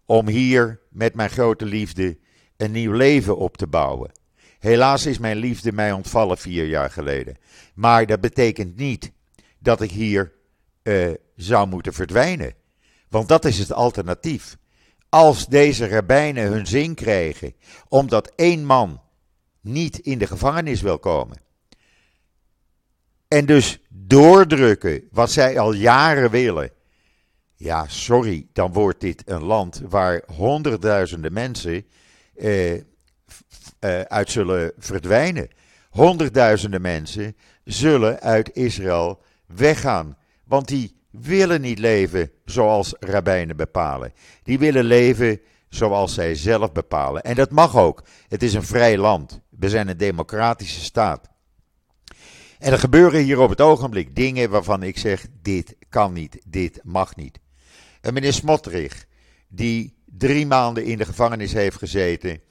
Om 0.05 0.27
hier 0.27 0.79
met 0.89 1.13
mijn 1.13 1.29
grote 1.29 1.65
liefde 1.65 2.17
een 2.57 2.71
nieuw 2.71 2.91
leven 2.91 3.37
op 3.37 3.57
te 3.57 3.67
bouwen. 3.67 4.11
Helaas 4.59 5.05
is 5.05 5.17
mijn 5.17 5.37
liefde 5.37 5.71
mij 5.71 5.91
ontvallen 5.91 6.37
vier 6.37 6.65
jaar 6.65 6.89
geleden. 6.89 7.37
Maar 7.73 8.05
dat 8.05 8.21
betekent 8.21 8.75
niet 8.75 9.11
dat 9.59 9.81
ik 9.81 9.91
hier 9.91 10.33
uh, 10.83 11.13
zou 11.35 11.67
moeten 11.67 11.93
verdwijnen. 11.93 12.53
Want 13.09 13.27
dat 13.27 13.45
is 13.45 13.59
het 13.59 13.73
alternatief. 13.73 14.57
Als 15.09 15.47
deze 15.47 15.87
rabbijnen 15.87 16.51
hun 16.51 16.67
zin 16.67 16.95
krijgen 16.95 17.53
omdat 17.87 18.31
één 18.35 18.65
man 18.65 19.01
niet 19.61 19.99
in 19.99 20.17
de 20.17 20.27
gevangenis 20.27 20.81
wil 20.81 20.99
komen. 20.99 21.37
En 23.27 23.45
dus 23.45 23.79
doordrukken 23.89 25.07
wat 25.11 25.31
zij 25.31 25.59
al 25.59 25.73
jaren 25.73 26.29
willen. 26.29 26.75
Ja, 27.59 27.85
sorry, 27.87 28.47
dan 28.53 28.73
wordt 28.73 29.01
dit 29.01 29.23
een 29.25 29.43
land 29.43 29.81
waar 29.89 30.23
honderdduizenden 30.35 31.33
mensen 31.33 31.85
eh, 32.35 32.73
eh, 32.73 32.81
uit 34.07 34.31
zullen 34.31 34.71
verdwijnen. 34.77 35.47
Honderdduizenden 35.89 36.81
mensen 36.81 37.35
zullen 37.63 38.19
uit 38.19 38.55
Israël 38.55 39.21
weggaan. 39.45 40.17
Want 40.43 40.67
die 40.67 40.95
willen 41.11 41.61
niet 41.61 41.79
leven 41.79 42.31
zoals 42.45 42.95
rabbijnen 42.99 43.55
bepalen. 43.55 44.13
Die 44.43 44.59
willen 44.59 44.83
leven 44.83 45.41
zoals 45.69 46.13
zij 46.13 46.35
zelf 46.35 46.71
bepalen. 46.71 47.23
En 47.23 47.35
dat 47.35 47.51
mag 47.51 47.77
ook. 47.77 48.03
Het 48.27 48.43
is 48.43 48.53
een 48.53 48.63
vrij 48.63 48.97
land. 48.97 49.41
We 49.49 49.69
zijn 49.69 49.87
een 49.87 49.97
democratische 49.97 50.81
staat. 50.81 51.29
En 52.59 52.71
er 52.71 52.79
gebeuren 52.79 53.23
hier 53.23 53.39
op 53.39 53.49
het 53.49 53.61
ogenblik 53.61 54.15
dingen 54.15 54.49
waarvan 54.49 54.83
ik 54.83 54.97
zeg: 54.97 55.25
dit 55.41 55.75
kan 55.89 56.13
niet, 56.13 56.41
dit 56.47 56.79
mag 56.83 57.15
niet. 57.15 57.39
En 58.07 58.13
meneer 58.13 58.33
Smotrich, 58.33 59.05
die 59.47 59.93
drie 60.05 60.45
maanden 60.45 60.85
in 60.85 60.97
de 60.97 61.05
gevangenis 61.05 61.53
heeft 61.53 61.77
gezeten, 61.77 62.41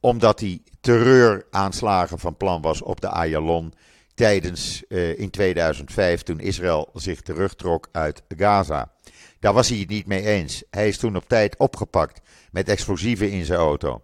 omdat 0.00 0.40
hij 0.40 0.60
terreuraanslagen 0.80 2.18
van 2.18 2.36
plan 2.36 2.62
was 2.62 2.82
op 2.82 3.00
de 3.00 3.08
Ayalon 3.08 3.72
tijdens 4.14 4.82
uh, 4.88 5.18
in 5.18 5.30
2005 5.30 6.22
toen 6.22 6.40
Israël 6.40 6.90
zich 6.94 7.20
terugtrok 7.20 7.88
uit 7.90 8.22
Gaza. 8.36 8.92
Daar 9.40 9.52
was 9.52 9.68
hij 9.68 9.78
het 9.78 9.88
niet 9.88 10.06
mee 10.06 10.26
eens. 10.26 10.62
Hij 10.70 10.88
is 10.88 10.98
toen 10.98 11.16
op 11.16 11.28
tijd 11.28 11.56
opgepakt 11.56 12.20
met 12.50 12.68
explosieven 12.68 13.30
in 13.30 13.44
zijn 13.44 13.58
auto. 13.58 14.02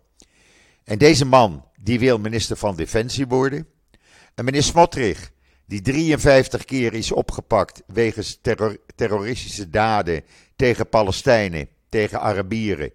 En 0.84 0.98
deze 0.98 1.24
man, 1.24 1.64
die 1.80 1.98
wil 1.98 2.18
minister 2.18 2.56
van 2.56 2.76
Defensie 2.76 3.26
worden. 3.26 3.66
En 4.34 4.44
meneer 4.44 4.62
Smotrich, 4.62 5.30
die 5.66 5.80
53 5.80 6.64
keer 6.64 6.94
is 6.94 7.12
opgepakt 7.12 7.82
wegens 7.86 8.40
terroristische 8.94 9.70
daden 9.70 10.24
tegen 10.58 10.88
Palestijnen, 10.88 11.68
tegen 11.88 12.20
Arabieren. 12.20 12.92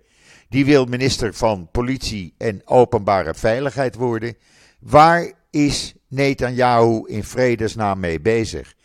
Die 0.50 0.66
wil 0.66 0.86
minister 0.86 1.34
van 1.34 1.70
Politie 1.72 2.34
en 2.38 2.62
Openbare 2.66 3.34
Veiligheid 3.34 3.96
worden. 3.96 4.36
Waar 4.80 5.32
is 5.50 5.94
Netanyahu 6.08 7.04
in 7.08 7.24
vredesnaam 7.24 8.00
mee 8.00 8.20
bezig? 8.20 8.76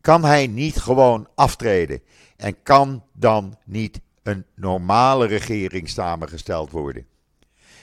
Kan 0.00 0.24
hij 0.24 0.46
niet 0.46 0.76
gewoon 0.76 1.28
aftreden? 1.34 2.00
En 2.36 2.62
kan 2.62 3.04
dan 3.12 3.58
niet 3.64 4.00
een 4.22 4.44
normale 4.54 5.26
regering 5.26 5.88
samengesteld 5.88 6.70
worden? 6.70 7.06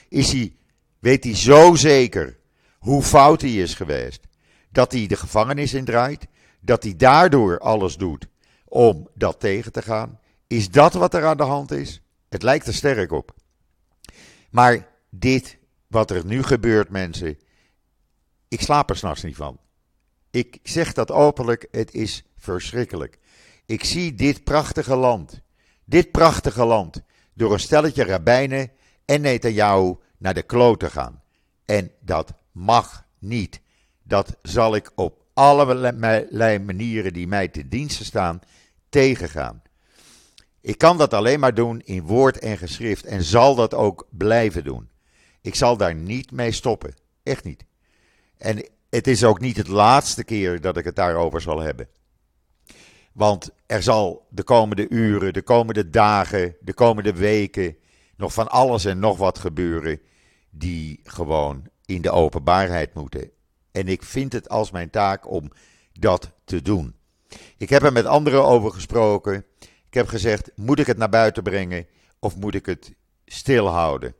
Is 0.08 0.32
hij, 0.32 0.52
weet 0.98 1.24
hij 1.24 1.36
zo 1.36 1.74
zeker 1.74 2.38
hoe 2.78 3.02
fout 3.02 3.40
hij 3.40 3.54
is 3.54 3.74
geweest? 3.74 4.20
Dat 4.70 4.92
hij 4.92 5.06
de 5.06 5.16
gevangenis 5.16 5.74
indraait? 5.74 6.26
Dat 6.60 6.82
hij 6.82 6.96
daardoor 6.96 7.58
alles 7.58 7.96
doet 7.96 8.28
om 8.74 9.08
dat 9.14 9.40
tegen 9.40 9.72
te 9.72 9.82
gaan? 9.82 10.20
Is 10.46 10.70
dat 10.70 10.94
wat 10.94 11.14
er 11.14 11.24
aan 11.24 11.36
de 11.36 11.42
hand 11.42 11.70
is? 11.70 12.02
Het 12.28 12.42
lijkt 12.42 12.66
er 12.66 12.74
sterk 12.74 13.12
op. 13.12 13.34
Maar 14.50 14.88
dit, 15.10 15.58
wat 15.86 16.10
er 16.10 16.26
nu 16.26 16.42
gebeurt, 16.42 16.88
mensen, 16.88 17.38
ik 18.48 18.60
slaap 18.60 18.90
er 18.90 18.96
s'nachts 18.96 19.22
niet 19.22 19.36
van. 19.36 19.58
Ik 20.30 20.58
zeg 20.62 20.92
dat 20.92 21.10
openlijk, 21.10 21.68
het 21.70 21.94
is 21.94 22.24
verschrikkelijk. 22.36 23.18
Ik 23.66 23.84
zie 23.84 24.14
dit 24.14 24.44
prachtige 24.44 24.96
land, 24.96 25.40
dit 25.84 26.10
prachtige 26.10 26.64
land, 26.64 27.02
door 27.34 27.52
een 27.52 27.60
stelletje 27.60 28.04
rabbijnen 28.04 28.70
en 29.04 29.20
Netanyahu 29.20 29.96
naar 30.18 30.34
de 30.34 30.42
kloten 30.42 30.90
gaan. 30.90 31.22
En 31.64 31.90
dat 32.00 32.32
mag 32.52 33.06
niet. 33.18 33.60
Dat 34.02 34.36
zal 34.42 34.74
ik 34.74 34.90
op 34.94 35.24
allerlei 35.34 36.58
manieren 36.58 37.12
die 37.12 37.26
mij 37.26 37.48
te 37.48 37.68
diensten 37.68 38.04
staan 38.04 38.40
tegengaan. 38.94 39.62
Ik 40.60 40.78
kan 40.78 40.98
dat 40.98 41.14
alleen 41.14 41.40
maar 41.40 41.54
doen 41.54 41.80
in 41.80 42.02
woord 42.02 42.38
en 42.38 42.58
geschrift 42.58 43.04
en 43.04 43.22
zal 43.22 43.54
dat 43.54 43.74
ook 43.74 44.06
blijven 44.10 44.64
doen. 44.64 44.90
Ik 45.40 45.54
zal 45.54 45.76
daar 45.76 45.94
niet 45.94 46.30
mee 46.30 46.52
stoppen. 46.52 46.94
Echt 47.22 47.44
niet. 47.44 47.64
En 48.38 48.68
het 48.90 49.06
is 49.06 49.24
ook 49.24 49.40
niet 49.40 49.56
het 49.56 49.68
laatste 49.68 50.24
keer 50.24 50.60
dat 50.60 50.76
ik 50.76 50.84
het 50.84 50.96
daarover 50.96 51.40
zal 51.40 51.60
hebben. 51.60 51.88
Want 53.12 53.50
er 53.66 53.82
zal 53.82 54.26
de 54.30 54.42
komende 54.42 54.88
uren, 54.88 55.32
de 55.32 55.42
komende 55.42 55.90
dagen, 55.90 56.56
de 56.60 56.74
komende 56.74 57.12
weken 57.12 57.76
nog 58.16 58.32
van 58.32 58.48
alles 58.48 58.84
en 58.84 58.98
nog 58.98 59.16
wat 59.16 59.38
gebeuren 59.38 60.00
die 60.50 61.00
gewoon 61.02 61.66
in 61.84 62.02
de 62.02 62.10
openbaarheid 62.10 62.94
moeten. 62.94 63.30
En 63.72 63.88
ik 63.88 64.02
vind 64.02 64.32
het 64.32 64.48
als 64.48 64.70
mijn 64.70 64.90
taak 64.90 65.30
om 65.30 65.50
dat 65.92 66.30
te 66.44 66.62
doen. 66.62 66.94
Ik 67.56 67.68
heb 67.68 67.82
er 67.82 67.92
met 67.92 68.06
anderen 68.06 68.44
over 68.44 68.70
gesproken. 68.70 69.44
Ik 69.86 69.94
heb 69.94 70.08
gezegd: 70.08 70.50
moet 70.54 70.78
ik 70.78 70.86
het 70.86 70.96
naar 70.96 71.08
buiten 71.08 71.42
brengen 71.42 71.86
of 72.18 72.36
moet 72.36 72.54
ik 72.54 72.66
het 72.66 72.94
stilhouden? 73.24 74.14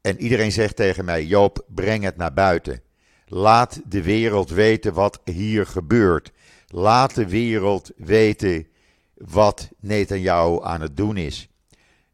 En 0.00 0.20
iedereen 0.20 0.52
zegt 0.52 0.76
tegen 0.76 1.04
mij: 1.04 1.24
Joop, 1.24 1.64
breng 1.68 2.04
het 2.04 2.16
naar 2.16 2.32
buiten. 2.32 2.82
Laat 3.26 3.80
de 3.84 4.02
wereld 4.02 4.50
weten 4.50 4.92
wat 4.92 5.20
hier 5.24 5.66
gebeurt. 5.66 6.32
Laat 6.66 7.14
de 7.14 7.28
wereld 7.28 7.90
weten 7.96 8.66
wat 9.14 9.68
Netanyahu 9.80 10.58
aan 10.62 10.80
het 10.80 10.96
doen 10.96 11.16
is. 11.16 11.48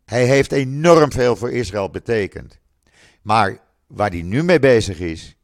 Hij 0.04 0.26
heeft 0.26 0.52
enorm 0.52 1.12
veel 1.12 1.36
voor 1.36 1.52
Israël 1.52 1.90
betekend. 1.90 2.58
Maar 3.22 3.58
waar 3.86 4.10
hij 4.10 4.22
nu 4.22 4.42
mee 4.42 4.58
bezig 4.58 4.98
is, 4.98 5.36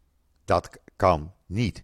dat 0.44 0.70
kan 0.96 1.32
niet. 1.46 1.82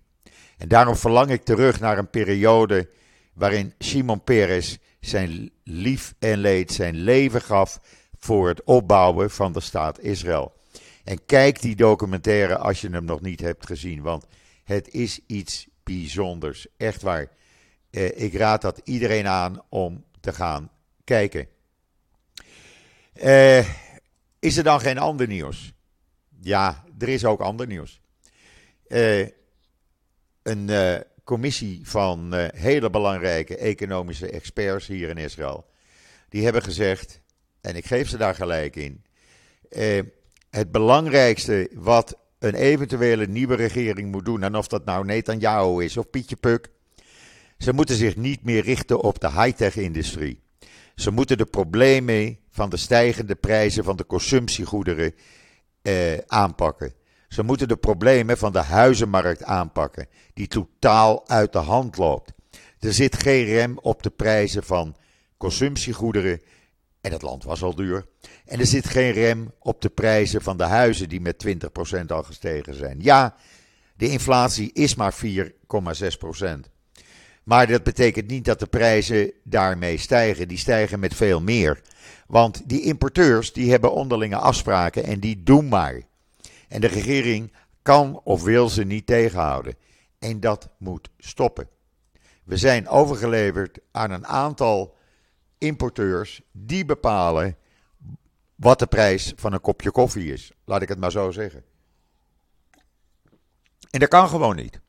En 0.58 0.68
daarom 0.68 0.96
verlang 0.96 1.30
ik 1.30 1.44
terug 1.44 1.80
naar 1.80 1.98
een 1.98 2.10
periode 2.10 2.88
waarin 3.32 3.74
Simon 3.78 4.24
Peres 4.24 4.78
zijn 5.00 5.50
lief 5.64 6.14
en 6.18 6.38
leed, 6.38 6.72
zijn 6.72 6.94
leven 6.96 7.42
gaf 7.42 7.80
voor 8.18 8.48
het 8.48 8.64
opbouwen 8.64 9.30
van 9.30 9.52
de 9.52 9.60
staat 9.60 10.00
Israël. 10.00 10.56
En 11.04 11.24
kijk 11.26 11.60
die 11.60 11.76
documentaire 11.76 12.58
als 12.58 12.80
je 12.80 12.88
hem 12.88 13.04
nog 13.04 13.20
niet 13.20 13.40
hebt 13.40 13.66
gezien, 13.66 14.02
want 14.02 14.26
het 14.64 14.88
is 14.88 15.20
iets 15.26 15.68
bijzonders. 15.82 16.66
Echt 16.76 17.02
waar. 17.02 17.28
Eh, 17.90 18.20
ik 18.20 18.34
raad 18.34 18.62
dat 18.62 18.80
iedereen 18.84 19.26
aan 19.26 19.62
om 19.68 20.04
te 20.20 20.32
gaan 20.32 20.70
kijken. 21.04 21.48
Eh, 23.12 23.68
is 24.38 24.56
er 24.56 24.62
dan 24.62 24.80
geen 24.80 24.98
ander 24.98 25.26
nieuws? 25.26 25.72
Ja, 26.40 26.84
er 26.98 27.08
is 27.08 27.24
ook 27.24 27.40
ander 27.40 27.66
nieuws. 27.66 28.00
Eh, 28.86 29.26
een 30.48 30.68
eh, 30.68 31.00
commissie 31.24 31.80
van 31.82 32.34
uh, 32.34 32.44
hele 32.54 32.90
belangrijke 32.90 33.56
economische 33.56 34.30
experts 34.30 34.86
hier 34.86 35.08
in 35.08 35.16
Israël. 35.16 35.66
Die 36.28 36.44
hebben 36.44 36.62
gezegd, 36.62 37.20
en 37.60 37.76
ik 37.76 37.86
geef 37.86 38.08
ze 38.08 38.16
daar 38.16 38.34
gelijk 38.34 38.76
in. 38.76 39.02
Uh, 39.70 40.00
het 40.50 40.72
belangrijkste 40.72 41.70
wat 41.74 42.18
een 42.38 42.54
eventuele 42.54 43.26
nieuwe 43.26 43.54
regering 43.54 44.10
moet 44.10 44.24
doen, 44.24 44.42
en 44.42 44.56
of 44.56 44.66
dat 44.66 44.84
nou 44.84 45.04
Netanyahu 45.04 45.84
is 45.84 45.96
of 45.96 46.10
Pietje 46.10 46.36
Puk, 46.36 46.70
ze 47.58 47.72
moeten 47.72 47.96
zich 47.96 48.16
niet 48.16 48.44
meer 48.44 48.62
richten 48.62 49.00
op 49.00 49.20
de 49.20 49.30
high-tech-industrie. 49.30 50.40
Ze 50.94 51.10
moeten 51.10 51.38
de 51.38 51.46
problemen 51.46 52.38
van 52.50 52.70
de 52.70 52.76
stijgende 52.76 53.34
prijzen 53.34 53.84
van 53.84 53.96
de 53.96 54.06
consumptiegoederen 54.06 55.14
eh, 55.82 56.18
aanpakken. 56.26 56.92
Ze 57.28 57.42
moeten 57.42 57.68
de 57.68 57.76
problemen 57.76 58.38
van 58.38 58.52
de 58.52 58.62
huizenmarkt 58.62 59.44
aanpakken, 59.44 60.06
die 60.34 60.46
totaal 60.46 61.28
uit 61.28 61.52
de 61.52 61.58
hand 61.58 61.96
loopt. 61.96 62.32
Er 62.80 62.92
zit 62.92 63.22
geen 63.22 63.44
rem 63.44 63.78
op 63.78 64.02
de 64.02 64.10
prijzen 64.10 64.64
van 64.64 64.96
consumptiegoederen, 65.36 66.40
en 67.00 67.12
het 67.12 67.22
land 67.22 67.44
was 67.44 67.62
al 67.62 67.74
duur. 67.74 68.06
En 68.44 68.60
er 68.60 68.66
zit 68.66 68.88
geen 68.88 69.12
rem 69.12 69.52
op 69.58 69.80
de 69.80 69.88
prijzen 69.88 70.42
van 70.42 70.56
de 70.56 70.64
huizen, 70.64 71.08
die 71.08 71.20
met 71.20 71.46
20% 71.46 72.06
al 72.06 72.22
gestegen 72.22 72.74
zijn. 72.74 72.98
Ja, 73.00 73.36
de 73.96 74.08
inflatie 74.08 74.72
is 74.72 74.94
maar 74.94 75.14
4,6%. 75.14 76.70
Maar 77.42 77.66
dat 77.66 77.82
betekent 77.82 78.28
niet 78.28 78.44
dat 78.44 78.58
de 78.58 78.66
prijzen 78.66 79.32
daarmee 79.44 79.98
stijgen. 79.98 80.48
Die 80.48 80.58
stijgen 80.58 81.00
met 81.00 81.14
veel 81.14 81.40
meer. 81.40 81.80
Want 82.26 82.68
die 82.68 82.82
importeurs 82.82 83.52
die 83.52 83.70
hebben 83.70 83.92
onderlinge 83.92 84.36
afspraken 84.36 85.04
en 85.04 85.20
die 85.20 85.42
doen 85.42 85.68
maar. 85.68 86.02
En 86.68 86.80
de 86.80 86.86
regering 86.86 87.52
kan 87.82 88.20
of 88.24 88.42
wil 88.42 88.68
ze 88.68 88.84
niet 88.84 89.06
tegenhouden. 89.06 89.74
En 90.18 90.40
dat 90.40 90.68
moet 90.78 91.08
stoppen. 91.18 91.68
We 92.44 92.56
zijn 92.56 92.88
overgeleverd 92.88 93.78
aan 93.90 94.10
een 94.10 94.26
aantal 94.26 94.96
importeurs 95.58 96.40
die 96.52 96.84
bepalen 96.84 97.56
wat 98.54 98.78
de 98.78 98.86
prijs 98.86 99.32
van 99.36 99.52
een 99.52 99.60
kopje 99.60 99.90
koffie 99.90 100.32
is. 100.32 100.52
Laat 100.64 100.82
ik 100.82 100.88
het 100.88 100.98
maar 100.98 101.10
zo 101.10 101.30
zeggen. 101.30 101.64
En 103.90 104.00
dat 104.00 104.08
kan 104.08 104.28
gewoon 104.28 104.56
niet. 104.56 104.80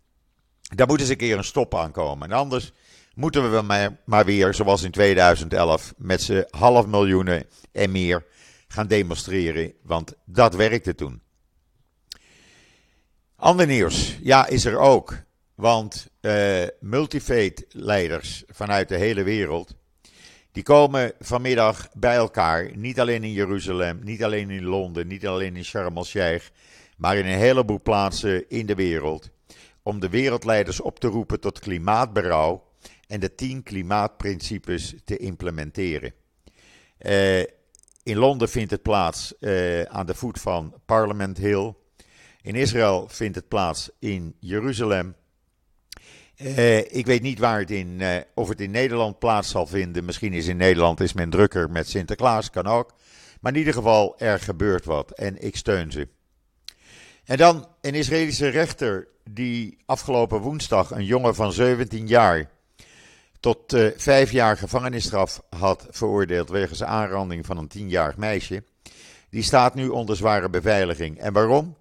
Daar 0.62 0.88
moet 0.88 1.00
eens 1.00 1.10
een 1.10 1.18
keer 1.18 1.38
een 1.38 1.44
stop 1.44 1.76
aan 1.76 1.92
komen. 1.92 2.30
En 2.30 2.38
anders 2.38 2.74
moeten 3.14 3.52
we 3.52 3.62
maar, 3.62 4.00
maar 4.06 4.26
weer, 4.26 4.54
zoals 4.54 4.84
in 4.84 4.92
2011, 4.92 5.94
met 5.98 6.22
z'n 6.22 6.46
half 6.50 6.86
miljoenen 6.86 7.46
en 7.72 7.92
meer 7.92 8.26
gaan 8.68 8.88
demonstreren. 8.88 9.74
Want 9.84 10.14
dat 10.26 10.56
werkte 10.56 10.96
toen. 10.96 11.22
Ander 13.40 13.68
nieuws, 13.68 14.18
ja, 14.22 14.48
is 14.48 14.66
er 14.66 14.78
ook. 14.78 15.18
Want 15.56 16.10
uh, 16.22 16.64
multifaith-leiders 16.80 18.44
vanuit 18.48 18.90
de 18.90 18.96
hele 18.96 19.24
wereld. 19.24 19.76
Die 20.52 20.64
komen 20.64 21.12
vanmiddag 21.20 21.90
bij 21.94 22.16
elkaar. 22.16 22.72
Niet 22.76 23.00
alleen 23.00 23.24
in 23.24 23.32
Jeruzalem, 23.32 24.00
niet 24.04 24.24
alleen 24.24 24.50
in 24.50 24.64
Londen, 24.64 25.08
niet 25.08 25.28
alleen 25.28 25.56
in 25.56 25.64
Sharm 25.64 25.98
el-Sheikh. 25.98 26.46
Maar 26.98 27.18
in 27.18 27.26
een 27.26 27.38
heleboel 27.38 27.82
plaatsen 27.82 28.50
in 28.50 28.66
de 28.66 28.76
wereld. 28.76 29.30
Om 29.84 30.00
de 30.00 30.10
wereldleiders 30.10 30.82
op 30.82 31.00
te 31.00 31.08
roepen 31.08 31.40
tot 31.40 31.60
klimaatberouw. 31.60 32.64
En 33.08 33.20
de 33.20 33.36
tien 33.36 33.64
klimaatprincipes 33.64 34.96
te 35.06 35.18
implementeren. 35.18 36.14
Uh, 37.00 37.40
in 38.04 38.18
Londen 38.18 38.50
vindt 38.50 38.72
het 38.72 38.82
plaats 38.82 39.34
uh, 39.40 39.82
aan 39.82 40.06
de 40.06 40.16
voet 40.16 40.40
van 40.40 40.74
Parliament 40.86 41.38
Hill. 41.38 41.74
In 42.50 42.56
Israël 42.56 43.08
vindt 43.10 43.36
het 43.36 43.48
plaats 43.48 43.90
in 44.00 44.36
Jeruzalem. 44.40 45.16
Uh, 46.42 46.78
ik 46.78 47.06
weet 47.06 47.22
niet 47.22 47.40
waar 47.40 47.60
het 47.60 47.72
in, 47.72 47.88
uh, 48.00 48.16
of 48.36 48.50
het 48.50 48.62
in 48.62 48.72
Nederland 48.72 49.20
plaats 49.20 49.50
zal 49.50 49.68
vinden. 49.68 50.06
Misschien 50.06 50.34
is 50.34 50.48
in 50.48 50.58
Nederland 50.58 51.00
is 51.00 51.14
men 51.14 51.30
drukker 51.30 51.70
met 51.70 51.90
Sinterklaas, 51.90 52.50
kan 52.50 52.66
ook. 52.66 52.94
Maar 53.42 53.52
in 53.52 53.58
ieder 53.58 53.74
geval, 53.74 54.20
er 54.20 54.40
gebeurt 54.40 54.86
wat 54.86 55.12
en 55.12 55.42
ik 55.42 55.56
steun 55.56 55.92
ze. 55.92 56.08
En 57.26 57.38
dan 57.38 57.68
een 57.82 57.96
Israëlische 57.96 58.48
rechter 58.48 59.08
die 59.32 59.78
afgelopen 59.86 60.40
woensdag 60.40 60.92
een 60.92 61.06
jongen 61.06 61.36
van 61.36 61.54
17 61.54 62.08
jaar 62.08 62.50
tot 63.40 63.74
uh, 63.74 63.92
vijf 63.96 64.32
jaar 64.32 64.58
gevangenisstraf 64.58 65.42
had 65.50 65.88
veroordeeld 65.90 66.50
wegens 66.50 66.84
aanranding 66.84 67.46
van 67.46 67.58
een 67.58 67.68
tienjarig 67.68 68.18
meisje. 68.18 68.64
Die 69.30 69.44
staat 69.44 69.76
nu 69.76 69.88
onder 69.88 70.16
zware 70.16 70.50
beveiliging. 70.50 71.20
En 71.20 71.34
waarom? 71.34 71.78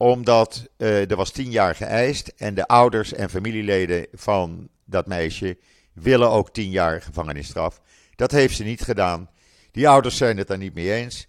Omdat 0.00 0.68
uh, 0.76 1.10
er 1.10 1.16
was 1.16 1.30
tien 1.30 1.50
jaar 1.50 1.74
geëist 1.74 2.28
en 2.36 2.54
de 2.54 2.66
ouders 2.66 3.12
en 3.12 3.30
familieleden 3.30 4.06
van 4.12 4.68
dat 4.84 5.06
meisje 5.06 5.58
willen 5.92 6.30
ook 6.30 6.52
tien 6.52 6.70
jaar 6.70 7.02
gevangenisstraf. 7.02 7.80
Dat 8.14 8.30
heeft 8.30 8.56
ze 8.56 8.64
niet 8.64 8.82
gedaan. 8.82 9.30
Die 9.70 9.88
ouders 9.88 10.16
zijn 10.16 10.36
het 10.36 10.46
daar 10.46 10.58
niet 10.58 10.74
mee 10.74 10.92
eens. 10.92 11.28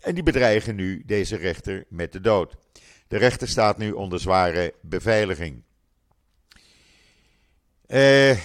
En 0.00 0.14
die 0.14 0.22
bedreigen 0.22 0.74
nu 0.74 1.02
deze 1.06 1.36
rechter 1.36 1.84
met 1.88 2.12
de 2.12 2.20
dood. 2.20 2.56
De 3.08 3.16
rechter 3.16 3.48
staat 3.48 3.78
nu 3.78 3.92
onder 3.92 4.20
zware 4.20 4.74
beveiliging. 4.80 5.62
Uh, 7.86 8.36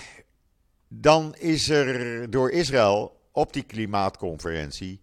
dan 0.87 1.35
is 1.37 1.69
er 1.69 2.29
door 2.29 2.51
Israël 2.51 3.19
op 3.31 3.53
die 3.53 3.63
klimaatconferentie 3.63 5.01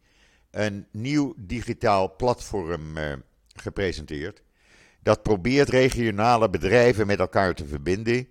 een 0.51 0.87
nieuw 0.91 1.35
digitaal 1.37 2.17
platform 2.17 2.97
uh, 2.97 3.13
gepresenteerd. 3.55 4.43
Dat 5.03 5.23
probeert 5.23 5.69
regionale 5.69 6.51
bedrijven 6.51 7.07
met 7.07 7.19
elkaar 7.19 7.55
te 7.55 7.67
verbinden 7.67 8.29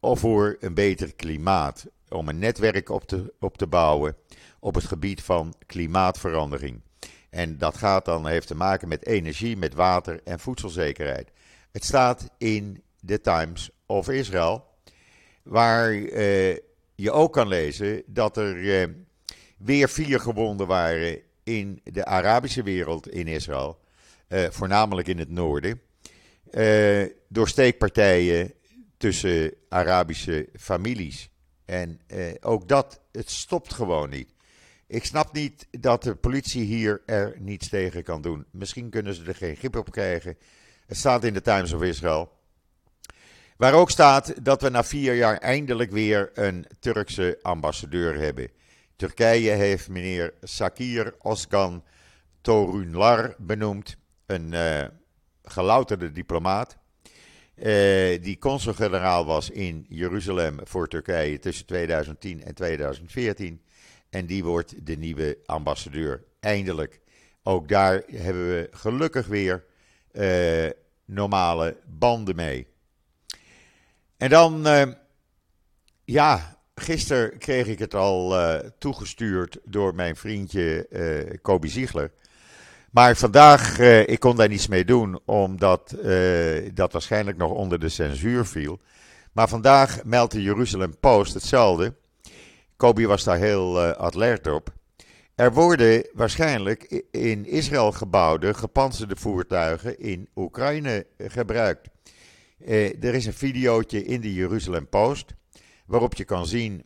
voor 0.00 0.56
een 0.60 0.74
beter 0.74 1.14
klimaat. 1.14 1.86
Om 2.08 2.28
een 2.28 2.38
netwerk 2.38 2.88
op 2.88 3.04
te, 3.04 3.32
op 3.40 3.58
te 3.58 3.66
bouwen 3.66 4.16
op 4.64 4.74
het 4.74 4.84
gebied 4.84 5.22
van 5.22 5.54
klimaatverandering. 5.66 6.80
En 7.30 7.58
dat 7.58 7.76
gaat 7.76 8.04
dan, 8.04 8.26
heeft 8.26 8.46
te 8.46 8.54
maken 8.54 8.88
met 8.88 9.06
energie, 9.06 9.56
met 9.56 9.74
water 9.74 10.20
en 10.24 10.40
voedselzekerheid. 10.40 11.30
Het 11.70 11.84
staat 11.84 12.30
in 12.38 12.82
de 13.00 13.20
Times 13.20 13.70
of 13.86 14.08
Israel, 14.08 14.66
waar 15.42 15.92
uh, 15.92 16.56
je 16.94 17.10
ook 17.10 17.32
kan 17.32 17.48
lezen 17.48 18.02
dat 18.06 18.36
er 18.36 18.56
uh, 18.56 18.86
weer 19.56 19.88
vier 19.88 20.20
gewonden 20.20 20.66
waren 20.66 21.20
in 21.42 21.80
de 21.84 22.04
Arabische 22.04 22.62
wereld 22.62 23.08
in 23.08 23.26
Israël. 23.26 23.78
Uh, 24.34 24.46
voornamelijk 24.50 25.08
in 25.08 25.18
het 25.18 25.30
noorden, 25.30 25.80
uh, 26.50 27.06
door 27.28 27.48
steekpartijen 27.48 28.52
tussen 28.96 29.54
Arabische 29.68 30.48
families. 30.58 31.30
En 31.64 32.00
uh, 32.06 32.34
ook 32.40 32.68
dat, 32.68 33.00
het 33.12 33.30
stopt 33.30 33.72
gewoon 33.72 34.10
niet. 34.10 34.34
Ik 34.86 35.04
snap 35.04 35.32
niet 35.32 35.66
dat 35.70 36.02
de 36.02 36.14
politie 36.14 36.64
hier 36.64 37.02
er 37.06 37.36
niets 37.38 37.68
tegen 37.68 38.02
kan 38.02 38.22
doen. 38.22 38.46
Misschien 38.50 38.90
kunnen 38.90 39.14
ze 39.14 39.24
er 39.24 39.34
geen 39.34 39.56
grip 39.56 39.76
op 39.76 39.90
krijgen. 39.90 40.36
Het 40.86 40.96
staat 40.96 41.24
in 41.24 41.34
de 41.34 41.42
Times 41.42 41.72
of 41.72 41.82
Israel. 41.82 42.32
Waar 43.56 43.74
ook 43.74 43.90
staat 43.90 44.44
dat 44.44 44.62
we 44.62 44.68
na 44.68 44.84
vier 44.84 45.14
jaar 45.14 45.36
eindelijk 45.36 45.90
weer 45.90 46.30
een 46.34 46.66
Turkse 46.80 47.38
ambassadeur 47.42 48.14
hebben. 48.14 48.48
Turkije 48.96 49.50
heeft 49.50 49.88
meneer 49.88 50.34
Sakir 50.42 51.14
Oskan 51.18 51.84
Torunlar 52.40 53.34
benoemd 53.38 53.96
een 54.26 54.52
uh, 54.52 54.84
gelouterde 55.42 56.12
diplomaat. 56.12 56.76
Uh, 57.56 57.64
die 58.22 58.38
consul-generaal 58.38 59.24
was 59.24 59.50
in 59.50 59.86
Jeruzalem 59.88 60.58
voor 60.62 60.88
Turkije 60.88 61.38
tussen 61.38 61.66
2010 61.66 62.44
en 62.44 62.54
2014. 62.54 63.62
En 64.10 64.26
die 64.26 64.44
wordt 64.44 64.86
de 64.86 64.96
nieuwe 64.96 65.38
ambassadeur. 65.46 66.24
Eindelijk. 66.40 67.00
Ook 67.42 67.68
daar 67.68 68.02
hebben 68.06 68.48
we 68.48 68.68
gelukkig 68.70 69.26
weer 69.26 69.64
uh, 70.12 70.70
normale 71.04 71.76
banden 71.86 72.36
mee. 72.36 72.66
En 74.16 74.30
dan, 74.30 74.66
ja, 76.04 76.58
gisteren 76.74 77.38
kreeg 77.38 77.66
ik 77.66 77.78
het 77.78 77.94
al 77.94 78.34
toegestuurd 78.78 79.58
door 79.64 79.94
mijn 79.94 80.16
vriendje 80.16 81.38
Kobi 81.42 81.68
Ziegler. 81.68 82.12
Maar 82.94 83.16
vandaag, 83.16 83.78
uh, 83.78 84.08
ik 84.08 84.20
kon 84.20 84.36
daar 84.36 84.48
niets 84.48 84.66
mee 84.66 84.84
doen, 84.84 85.20
omdat 85.24 85.94
uh, 86.04 86.70
dat 86.74 86.92
waarschijnlijk 86.92 87.36
nog 87.36 87.50
onder 87.50 87.78
de 87.78 87.88
censuur 87.88 88.46
viel. 88.46 88.80
Maar 89.32 89.48
vandaag 89.48 90.04
meldt 90.04 90.32
de 90.32 90.42
Jeruzalem 90.42 90.98
Post 91.00 91.34
hetzelfde. 91.34 91.94
Kobi 92.76 93.06
was 93.06 93.24
daar 93.24 93.38
heel 93.38 93.84
uh, 93.84 93.90
alert 93.90 94.46
op. 94.46 94.72
Er 95.34 95.52
worden 95.52 96.06
waarschijnlijk 96.12 97.04
in 97.10 97.46
Israël 97.46 97.92
gebouwde 97.92 98.54
gepantserde 98.54 99.16
voertuigen 99.16 99.98
in 99.98 100.28
Oekraïne 100.34 101.06
gebruikt. 101.18 101.88
er 103.00 103.14
is 103.14 103.26
een 103.26 103.34
videootje 103.34 104.04
in 104.04 104.20
de 104.20 104.34
Jeruzalem 104.34 104.88
Post 104.88 105.34
waarop 105.86 106.14
je 106.14 106.24
kan 106.24 106.46
zien 106.46 106.84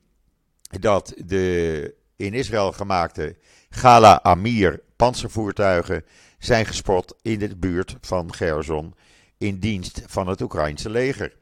dat 0.80 1.14
de 1.24 1.94
in 2.16 2.34
Israël 2.34 2.72
gemaakte 2.72 3.36
Gala 3.70 4.22
Amir 4.22 4.86
panzervoertuigen 4.98 6.04
zijn 6.38 6.66
gespot 6.66 7.14
in 7.22 7.38
de 7.38 7.56
buurt 7.56 7.96
van 8.00 8.34
Gerson 8.34 8.94
in 9.38 9.58
dienst 9.58 10.02
van 10.06 10.28
het 10.28 10.40
Oekraïnse 10.40 10.90
leger. 10.90 11.36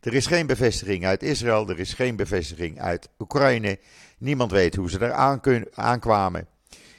Er 0.00 0.14
is 0.14 0.26
geen 0.26 0.46
bevestiging 0.46 1.06
uit 1.06 1.22
Israël, 1.22 1.68
er 1.68 1.78
is 1.78 1.92
geen 1.92 2.16
bevestiging 2.16 2.80
uit 2.80 3.08
Oekraïne. 3.18 3.78
Niemand 4.18 4.50
weet 4.50 4.74
hoe 4.74 4.90
ze 4.90 4.98
er 4.98 5.12
aankwamen. 5.74 6.48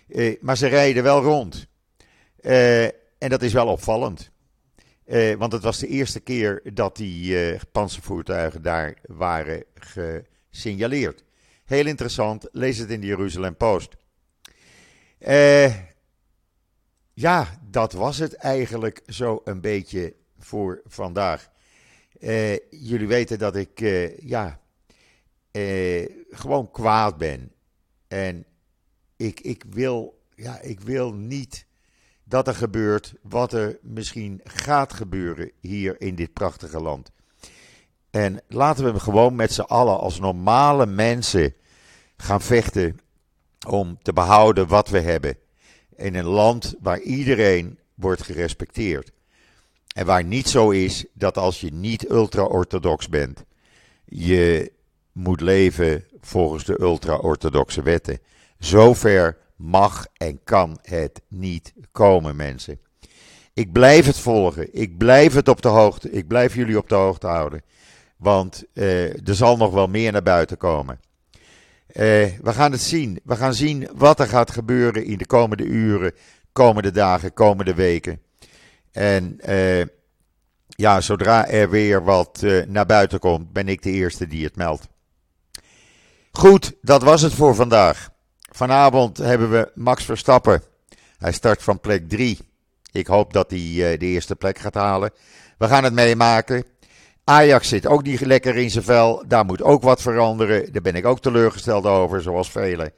Eh, 0.08 0.36
maar 0.42 0.58
ze 0.58 0.68
rijden 0.68 1.04
wel 1.04 1.22
rond. 1.22 1.68
Eh, 2.40 2.84
en 3.18 3.30
dat 3.30 3.42
is 3.42 3.54
wel 3.54 3.68
opvallend. 3.68 4.32
Eh, 5.06 5.36
want 5.36 5.52
het 5.52 5.64
was 5.64 5.80
de 5.80 5.88
eerste 5.88 6.20
keer 6.20 6.62
dat 6.74 6.96
die 6.96 7.52
uh, 7.52 7.60
panzervoertuigen 7.72 8.62
daar 8.62 8.98
waren 9.06 9.64
gesignaleerd. 9.74 11.24
Heel 11.66 11.86
interessant, 11.86 12.48
lees 12.52 12.78
het 12.78 12.90
in 12.90 13.02
de 13.02 13.08
Jeruzalem 13.08 13.56
Post. 13.56 13.96
Uh, 15.28 15.66
ja, 17.22 17.48
dat 17.70 17.94
was 17.94 18.18
het 18.18 18.34
eigenlijk 18.34 19.02
zo 19.08 19.42
een 19.44 19.62
beetje 19.62 20.16
voor 20.40 20.82
vandaag. 20.86 21.50
Uh, 22.20 22.58
jullie 22.70 23.08
weten 23.08 23.40
dat 23.40 23.56
ik, 23.56 23.82
uh, 23.82 24.18
ja, 24.18 24.60
gewoon 26.30 26.72
kwaad 26.72 27.18
ben. 27.18 27.52
En 28.08 28.46
ik, 29.16 29.40
ik, 29.40 29.64
wil, 29.70 30.22
ja, 30.36 30.60
ik 30.60 30.80
wil 30.80 31.14
niet 31.14 31.66
dat 32.24 32.48
er 32.48 32.56
gebeurt 32.56 33.14
wat 33.22 33.54
er 33.54 33.80
misschien 33.82 34.42
gaat 34.44 34.94
gebeuren 34.94 35.52
hier 35.60 36.02
in 36.02 36.16
dit 36.16 36.34
prachtige 36.34 36.82
land. 36.82 37.12
En 38.10 38.42
laten 38.48 38.94
we 38.94 39.00
gewoon 39.00 39.36
met 39.36 39.54
z'n 39.54 39.62
allen 39.62 40.00
als 40.00 40.20
normale 40.20 40.86
mensen 40.86 41.56
gaan 42.18 42.42
vechten 42.42 43.00
om 43.68 43.98
te 44.02 44.14
behouden 44.14 44.68
wat 44.68 44.90
we 44.90 45.00
hebben. 45.00 45.38
In 46.02 46.16
een 46.16 46.26
land 46.26 46.76
waar 46.80 47.00
iedereen 47.00 47.80
wordt 47.96 48.22
gerespecteerd. 48.22 49.12
En 49.96 50.06
waar 50.06 50.24
niet 50.24 50.50
zo 50.50 50.70
is 50.70 51.06
dat 51.14 51.38
als 51.38 51.62
je 51.62 51.74
niet 51.74 52.10
ultra-orthodox 52.10 53.10
bent, 53.10 53.44
je 54.06 54.72
moet 55.12 55.42
leven 55.42 56.06
volgens 56.22 56.66
de 56.66 56.82
ultra-orthodoxe 56.82 57.82
wetten. 57.82 58.20
Zover 58.58 59.38
mag 59.56 60.08
en 60.14 60.44
kan 60.44 60.80
het 60.82 61.22
niet 61.28 61.74
komen, 61.92 62.36
mensen. 62.36 62.80
Ik 63.54 63.72
blijf 63.72 64.06
het 64.06 64.18
volgen. 64.18 64.74
Ik 64.74 64.98
blijf 64.98 65.34
het 65.34 65.48
op 65.48 65.62
de 65.62 65.68
hoogte. 65.68 66.12
Ik 66.12 66.28
blijf 66.28 66.56
jullie 66.56 66.78
op 66.78 66.90
de 66.90 66.96
hoogte 66.96 67.28
houden. 67.28 67.62
Want 68.18 68.64
uh, 68.74 69.28
er 69.28 69.36
zal 69.36 69.58
nog 69.58 69.74
wel 69.74 69.88
meer 69.88 70.12
naar 70.12 70.24
buiten 70.24 70.58
komen. 70.58 71.00
Uh, 71.94 72.04
we 72.42 72.54
gaan 72.54 72.72
het 72.72 72.82
zien. 72.82 73.20
We 73.24 73.36
gaan 73.36 73.54
zien 73.54 73.90
wat 73.94 74.20
er 74.20 74.28
gaat 74.28 74.52
gebeuren 74.52 75.06
in 75.06 75.18
de 75.18 75.26
komende 75.26 75.64
uren, 75.64 76.14
komende 76.52 76.92
dagen, 76.92 77.34
komende 77.34 77.74
weken. 77.74 78.22
En 78.92 79.40
uh, 79.50 79.86
ja, 80.68 81.02
zodra 81.02 81.48
er 81.48 81.70
weer 81.70 82.04
wat 82.04 82.46
naar 82.68 82.86
buiten 82.86 83.20
komt, 83.20 83.54
ben 83.54 83.68
ik 83.68 83.82
de 83.82 83.92
eerste 83.92 84.28
die 84.28 84.44
het 84.44 84.56
meldt. 84.56 84.88
Goed, 86.32 86.74
dat 86.82 87.04
was 87.04 87.22
het 87.22 87.34
voor 87.34 87.56
vandaag. 87.56 88.10
Vanavond 88.52 89.18
hebben 89.18 89.52
we 89.52 89.72
Max 89.76 90.04
Verstappen. 90.04 90.64
Hij 91.18 91.32
start 91.32 91.64
van 91.64 91.80
plek 91.80 92.10
3. 92.10 92.40
Ik 92.92 93.08
hoop 93.08 93.34
dat 93.34 93.52
hij 93.52 93.98
de 93.98 94.06
eerste 94.06 94.36
plek 94.36 94.60
gaat 94.60 94.74
halen. 94.74 95.12
We 95.58 95.68
gaan 95.68 95.84
het 95.84 95.94
meemaken. 95.94 96.66
Ajax 97.32 97.68
zit 97.68 97.88
ook 97.88 98.04
niet 98.04 98.22
lekker 98.22 98.56
in 98.56 98.70
zijn 98.70 98.84
vel. 98.84 99.24
Daar 99.28 99.46
moet 99.46 99.62
ook 99.62 99.82
wat 99.82 100.02
veranderen. 100.02 100.72
Daar 100.72 100.82
ben 100.82 100.96
ik 100.96 101.06
ook 101.06 101.20
teleurgesteld 101.20 101.86
over, 101.86 102.22
zoals 102.22 102.52
velen. 102.52 102.94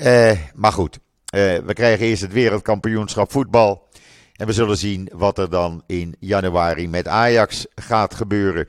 Uh, 0.00 0.32
maar 0.54 0.72
goed, 0.72 0.96
uh, 0.96 1.56
we 1.58 1.72
krijgen 1.72 2.06
eerst 2.06 2.22
het 2.22 2.32
wereldkampioenschap 2.32 3.32
voetbal. 3.32 3.88
En 4.36 4.46
we 4.46 4.52
zullen 4.52 4.76
zien 4.76 5.08
wat 5.12 5.38
er 5.38 5.50
dan 5.50 5.82
in 5.86 6.16
januari 6.18 6.88
met 6.88 7.08
Ajax 7.08 7.66
gaat 7.74 8.14
gebeuren. 8.14 8.68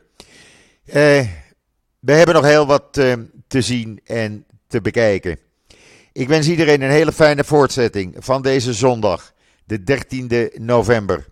we 1.99 2.11
hebben 2.11 2.35
nog 2.35 2.45
heel 2.45 2.65
wat 2.65 2.93
te 3.47 3.61
zien 3.61 3.99
en 4.05 4.45
te 4.67 4.81
bekijken. 4.81 5.39
Ik 6.11 6.27
wens 6.27 6.47
iedereen 6.47 6.81
een 6.81 6.89
hele 6.89 7.11
fijne 7.11 7.43
voortzetting 7.43 8.15
van 8.19 8.41
deze 8.41 8.73
zondag, 8.73 9.33
de 9.65 9.79
13e 9.79 10.61
november. 10.61 11.25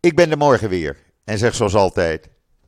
Ik 0.00 0.16
ben 0.16 0.30
er 0.30 0.38
morgen 0.38 0.68
weer 0.68 0.96
en 1.24 1.38
zeg 1.38 1.54
zoals 1.54 1.74
altijd: 1.74 2.32